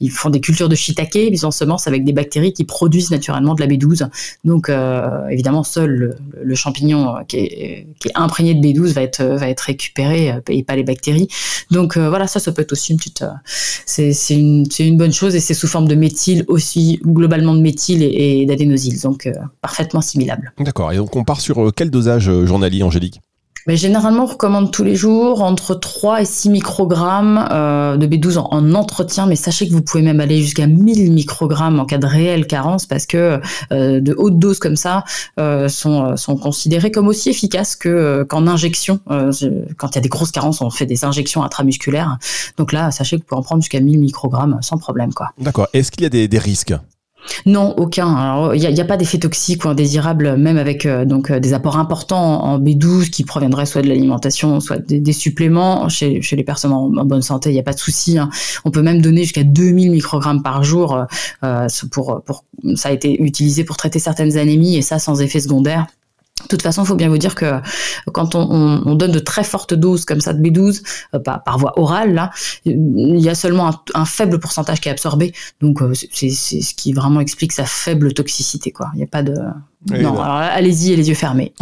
ils 0.00 0.10
font 0.10 0.30
des 0.30 0.40
cultures 0.40 0.68
de 0.68 0.74
shiitake 0.74 1.14
ils 1.14 1.46
ensemencent 1.46 1.86
avec 1.86 2.04
des 2.04 2.12
bactéries 2.12 2.52
qui 2.52 2.64
produisent 2.64 3.10
naturellement 3.10 3.35
de 3.40 3.60
la 3.60 3.66
B12. 3.66 4.08
Donc 4.44 4.68
euh, 4.68 5.28
évidemment, 5.28 5.62
seul 5.62 6.16
le, 6.42 6.54
champignon 6.54 7.16
qui 7.28 7.38
est, 7.38 7.86
imprégné 8.14 8.54
de 8.54 8.60
B12 8.60 8.92
va 8.92 9.02
être, 9.02 9.24
va 9.24 9.48
être 9.48 9.60
récupéré 9.60 10.30
euh, 10.30 10.40
et 10.48 10.62
pas 10.62 10.76
les 10.76 10.84
bactéries. 10.84 11.28
Donc 11.70 11.96
euh, 11.96 12.08
voilà, 12.08 12.26
ça, 12.26 12.40
ça 12.40 12.52
peut 12.52 12.62
être 12.62 12.72
aussi 12.72 12.92
une 12.92 12.98
petite... 12.98 13.24
c'est 13.86 14.12
une, 14.30 14.96
bonne 14.96 15.12
chose 15.12 15.34
et 15.34 15.40
c'est 15.40 15.54
sous 15.54 15.66
forme 15.66 15.88
de 15.88 15.94
méthyle 15.94 16.44
aussi, 16.48 17.00
globalement 17.04 17.54
de 17.54 17.60
méthyle 17.60 18.02
et, 18.02 18.40
et 18.40 18.46
d'adénosyl. 18.46 19.00
Donc 19.00 19.28
parfaitement 19.60 20.00
assimilable. 20.00 20.52
D'accord. 20.58 20.92
Et 20.92 20.96
donc 20.96 21.14
on 21.16 21.24
part 21.24 21.40
sur 21.40 21.72
quel 21.74 21.90
dosage 21.90 22.30
journalier, 22.44 22.82
Angélique? 22.82 23.20
Mais 23.66 23.76
généralement, 23.76 24.24
on 24.24 24.26
recommande 24.26 24.70
tous 24.70 24.84
les 24.84 24.94
jours 24.94 25.42
entre 25.42 25.74
3 25.74 26.22
et 26.22 26.24
6 26.24 26.50
microgrammes 26.50 27.48
euh, 27.50 27.96
de 27.96 28.06
B12 28.06 28.38
en, 28.38 28.74
entretien, 28.74 29.26
mais 29.26 29.36
sachez 29.36 29.68
que 29.68 29.72
vous 29.72 29.82
pouvez 29.82 30.02
même 30.02 30.20
aller 30.20 30.40
jusqu'à 30.40 30.66
1000 30.66 31.12
microgrammes 31.12 31.80
en 31.80 31.84
cas 31.84 31.98
de 31.98 32.06
réelle 32.06 32.46
carence 32.46 32.86
parce 32.86 33.06
que 33.06 33.40
euh, 33.72 34.00
de 34.00 34.14
hautes 34.16 34.38
doses 34.38 34.58
comme 34.58 34.76
ça 34.76 35.04
euh, 35.40 35.68
sont, 35.68 36.16
sont 36.16 36.36
considérées 36.36 36.90
comme 36.90 37.08
aussi 37.08 37.30
efficaces 37.30 37.74
que 37.76 38.24
qu'en 38.28 38.46
injection. 38.46 39.00
quand 39.06 39.90
il 39.90 39.94
y 39.94 39.98
a 39.98 40.00
des 40.00 40.08
grosses 40.08 40.30
carences, 40.30 40.60
on 40.60 40.70
fait 40.70 40.86
des 40.86 41.04
injections 41.04 41.42
intramusculaires. 41.42 42.18
Donc 42.56 42.72
là, 42.72 42.90
sachez 42.90 43.16
que 43.16 43.22
vous 43.22 43.26
pouvez 43.26 43.38
en 43.38 43.42
prendre 43.42 43.62
jusqu'à 43.62 43.80
1000 43.80 43.98
microgrammes 43.98 44.58
sans 44.62 44.78
problème. 44.78 45.12
quoi. 45.12 45.30
D'accord. 45.38 45.68
Est-ce 45.72 45.90
qu'il 45.90 46.02
y 46.02 46.06
a 46.06 46.10
des, 46.10 46.28
des 46.28 46.38
risques? 46.38 46.74
Non, 47.44 47.74
aucun. 47.76 48.52
Il 48.54 48.60
n'y 48.60 48.80
a, 48.80 48.84
pas 48.84 48.96
d'effet 48.96 49.18
toxique 49.18 49.64
ou 49.64 49.68
indésirable, 49.68 50.36
même 50.36 50.58
avec 50.58 50.86
euh, 50.86 51.04
donc 51.04 51.30
euh, 51.30 51.40
des 51.40 51.54
apports 51.54 51.78
importants 51.78 52.42
en 52.44 52.58
B12 52.58 53.10
qui 53.10 53.24
proviendraient 53.24 53.66
soit 53.66 53.82
de 53.82 53.88
l'alimentation, 53.88 54.60
soit 54.60 54.78
des, 54.78 55.12
suppléments. 55.12 55.88
Chez, 55.88 56.20
les 56.32 56.44
personnes 56.44 56.72
en, 56.72 56.88
bonne 57.04 57.22
santé, 57.22 57.50
il 57.50 57.54
n'y 57.54 57.58
a 57.58 57.64
pas 57.64 57.72
de 57.72 57.78
souci. 57.78 58.18
Hein. 58.18 58.30
On 58.64 58.70
peut 58.70 58.82
même 58.82 59.00
donner 59.00 59.22
jusqu'à 59.22 59.44
2000 59.44 59.90
microgrammes 59.90 60.42
par 60.42 60.62
jour. 60.62 61.06
Euh, 61.42 61.66
pour, 61.90 62.22
ça 62.74 62.88
a 62.88 62.92
été 62.92 63.20
utilisé 63.22 63.64
pour 63.64 63.76
traiter 63.76 63.98
certaines 63.98 64.36
anémies 64.36 64.76
et 64.76 64.82
ça 64.82 64.98
sans 64.98 65.20
effet 65.20 65.40
secondaire. 65.40 65.86
De 66.42 66.48
toute 66.48 66.62
façon, 66.62 66.84
il 66.84 66.86
faut 66.86 66.96
bien 66.96 67.08
vous 67.08 67.18
dire 67.18 67.34
que 67.34 67.60
quand 68.12 68.34
on, 68.34 68.94
donne 68.94 69.10
de 69.10 69.18
très 69.18 69.42
fortes 69.42 69.74
doses 69.74 70.04
comme 70.04 70.20
ça 70.20 70.32
de 70.32 70.40
B12 70.40 70.82
euh, 71.14 71.18
par, 71.18 71.58
voie 71.58 71.78
orale, 71.78 72.14
là, 72.14 72.30
il 72.64 73.18
y 73.18 73.28
a 73.28 73.34
seulement 73.34 73.82
un, 73.94 74.04
faible 74.04 74.38
pourcentage 74.38 74.80
qui 74.80 74.88
est 74.88 74.92
absorbé. 74.92 75.32
Donc, 75.60 75.82
euh, 75.82 75.92
c'est 75.94 76.30
ce 76.30 76.74
qui 76.74 76.92
vraiment 76.92 77.20
explique 77.20 77.52
sa 77.52 77.64
faible 77.64 78.12
toxicité. 78.12 78.70
Quoi. 78.70 78.90
Il 78.94 78.98
n'y 78.98 79.04
a 79.04 79.08
pas 79.08 79.22
de, 79.22 79.34
non, 79.90 80.20
alors 80.20 80.36
allez-y 80.36 80.92
et 80.92 80.96
les 80.96 81.08
yeux 81.08 81.14
fermés. 81.14 81.52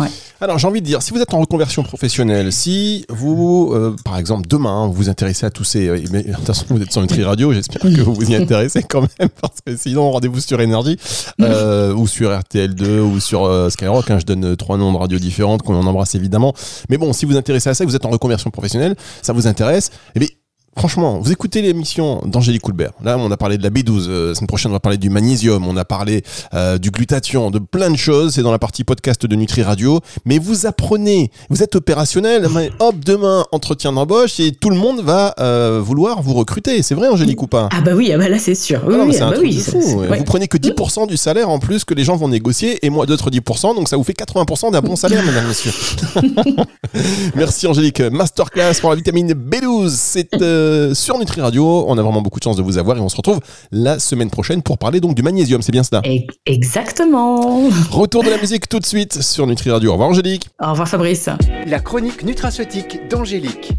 Alors 0.41 0.59
j'ai 0.59 0.67
envie 0.67 0.81
de 0.81 0.87
dire, 0.87 1.03
si 1.03 1.13
vous 1.13 1.21
êtes 1.21 1.33
en 1.35 1.41
reconversion 1.41 1.83
professionnelle, 1.83 2.53
si 2.53 3.05
vous, 3.09 3.71
euh, 3.73 3.97
par 4.05 4.19
exemple, 4.19 4.47
demain, 4.49 4.87
vous 4.87 4.93
vous 4.93 5.09
intéressez 5.09 5.47
à 5.47 5.51
tous 5.51 5.65
ces... 5.65 5.89
Euh, 5.89 6.03
mais, 6.13 6.23
de 6.23 6.33
toute 6.33 6.47
façon, 6.47 6.67
vous 6.71 6.83
êtes 6.83 6.93
sur 6.93 7.01
Nutri 7.01 7.23
Radio, 7.23 7.53
j'espère 7.53 7.83
que 7.83 8.01
vous 8.01 8.15
vous 8.15 8.31
y 8.31 8.35
intéressez 8.35 8.83
quand 8.83 9.03
même, 9.03 9.29
parce 9.41 9.61
que 9.65 9.77
sinon, 9.77 10.11
rendez-vous 10.11 10.41
sur 10.41 10.61
Énergie, 10.61 10.99
euh, 11.41 11.95
ou 11.95 12.07
sur 12.07 12.31
RTL2, 12.31 13.01
ou 13.01 13.21
sur 13.21 13.71
Skyrock, 13.71 14.11
hein, 14.11 14.19
je 14.19 14.27
donne 14.27 14.57
trois 14.57 14.77
noms 14.77 14.93
de 14.93 14.99
radios 14.99 15.19
différentes 15.19 15.63
qu'on 15.63 15.77
en 15.77 15.87
embrasse 15.87 16.15
évidemment. 16.15 16.55
Mais 16.89 16.99
bon, 16.99 17.13
si 17.13 17.25
vous 17.25 17.33
vous 17.33 17.39
intéressez 17.39 17.71
à 17.71 17.75
ça, 17.75 17.85
vous 17.85 17.97
êtes 17.97 18.07
en 18.07 18.11
reconversion 18.11 18.51
professionnelle, 18.51 18.97
ça 19.23 19.33
vous 19.33 19.47
intéresse, 19.47 19.91
eh 20.15 20.21
bien, 20.21 20.29
Franchement, 20.77 21.21
vous 21.21 21.31
écoutez 21.31 21.63
l'émission 21.63 22.21
d'Angélique 22.27 22.63
Coulbert. 22.63 22.91
Là, 23.03 23.17
on 23.17 23.31
a 23.31 23.37
parlé 23.37 23.59
de 23.59 23.63
la 23.63 23.71
B12. 23.71 24.07
Euh, 24.09 24.29
la 24.29 24.35
semaine 24.35 24.49
prochaine, 24.49 24.73
on 24.73 24.75
va 24.75 24.81
parler 24.81 24.99
du 24.99 25.09
magnésium. 25.09 25.67
On 25.67 25.77
a 25.77 25.85
parlé 25.85 26.23
euh, 26.53 26.79
du 26.79 26.91
glutathion, 26.91 27.51
de 27.51 27.61
plein 27.61 27.91
de 27.91 27.97
choses. 27.97 28.35
C'est 28.35 28.43
dans 28.43 28.51
la 28.51 28.59
partie 28.59 28.83
podcast 28.83 29.25
de 29.25 29.37
Nutri 29.37 29.63
Radio. 29.63 30.01
Mais 30.25 30.39
vous 30.39 30.67
apprenez, 30.67 31.31
vous 31.49 31.63
êtes 31.63 31.77
opérationnel. 31.77 32.49
Mais 32.53 32.71
hop, 32.81 32.97
demain, 33.05 33.47
entretien 33.53 33.93
d'embauche 33.93 34.41
et 34.41 34.53
tout 34.53 34.71
le 34.71 34.77
monde 34.77 35.01
va 35.01 35.35
euh, 35.39 35.81
vouloir 35.83 36.23
vous 36.23 36.35
recruter. 36.35 36.83
C'est 36.83 36.95
vrai, 36.97 37.09
Angélique 37.09 37.43
ou 37.43 37.47
pas? 37.47 37.69
Ah 37.73 37.81
bah 37.81 37.93
oui, 37.95 38.11
ah 38.13 38.19
bah 38.19 38.29
là 38.29 38.39
c'est 38.39 38.57
sûr. 38.57 38.83
Oui, 38.87 38.97
ah 38.99 39.07
c'est 39.13 39.23
un 39.23 39.31
bah 39.31 39.37
truc 39.37 39.53
fou. 39.61 39.81
Vous 39.81 40.25
prenez 40.25 40.49
que 40.49 40.59
10% 40.59 41.07
du 41.07 41.17
salaire 41.17 41.51
en 41.51 41.61
plus 41.61 41.85
que 41.85 41.95
les 41.95 42.03
gens 42.03 42.17
vont 42.17 42.29
négocier 42.29 42.85
et 42.85 42.91
moi 42.91 43.07
d'autres 43.07 43.31
10%. 43.31 43.77
Donc 43.77 43.89
ça 43.89 43.97
vous 43.97 44.05
fait 44.05 44.19
80% 44.19 44.73
d'un 44.73 44.81
bon 44.81 44.97
salaire, 44.97 45.23
mesdames, 45.25 45.47
messieurs. 45.47 45.73
Merci 47.37 47.67
Angélique. 47.67 48.01
Masterclass 48.01 48.75
pour 48.81 48.91
la 48.91 48.97
vitamine 48.97 49.33
B12. 49.33 49.91
C'est 49.91 50.43
euh, 50.65 50.95
sur 50.95 51.19
Nutri 51.19 51.41
Radio. 51.41 51.85
On 51.87 51.97
a 51.99 52.03
vraiment 52.03 52.23
beaucoup 52.23 52.39
de 52.39 52.45
chance 52.45 52.57
de 52.57 52.63
vous 52.63 52.79
avoir 52.79 52.97
et 52.97 53.01
on 53.01 53.09
se 53.09 53.17
retrouve 53.17 53.41
la 53.71 53.99
semaine 53.99 54.31
prochaine 54.31 54.63
pour 54.63 54.79
parler 54.79 55.01
donc 55.01 55.15
du 55.15 55.23
magnésium. 55.23 55.63
C'est 55.63 55.73
bien 55.73 55.83
cela 55.83 56.03
Exactement. 56.47 57.69
Retour 57.91 58.25
de 58.25 58.31
la 58.31 58.39
musique 58.39 58.69
tout 58.69 58.81
de 58.81 58.87
suite 58.87 59.23
sur 59.23 59.47
Nutri 59.47 59.71
Radio. 59.71 59.91
Au 59.91 59.93
revoir 59.93 60.11
Angélique. 60.11 60.49
Au 60.61 60.71
revoir 60.71 60.89
Fabrice. 60.89 61.29
La 61.67 61.81
chronique 61.81 62.25
nutraceutique 62.25 63.09
d'Angélique. 63.09 63.73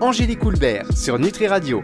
Angélique 0.00 0.44
Houlbert 0.44 0.86
sur 0.96 1.18
Nutri 1.18 1.46
Radio. 1.46 1.82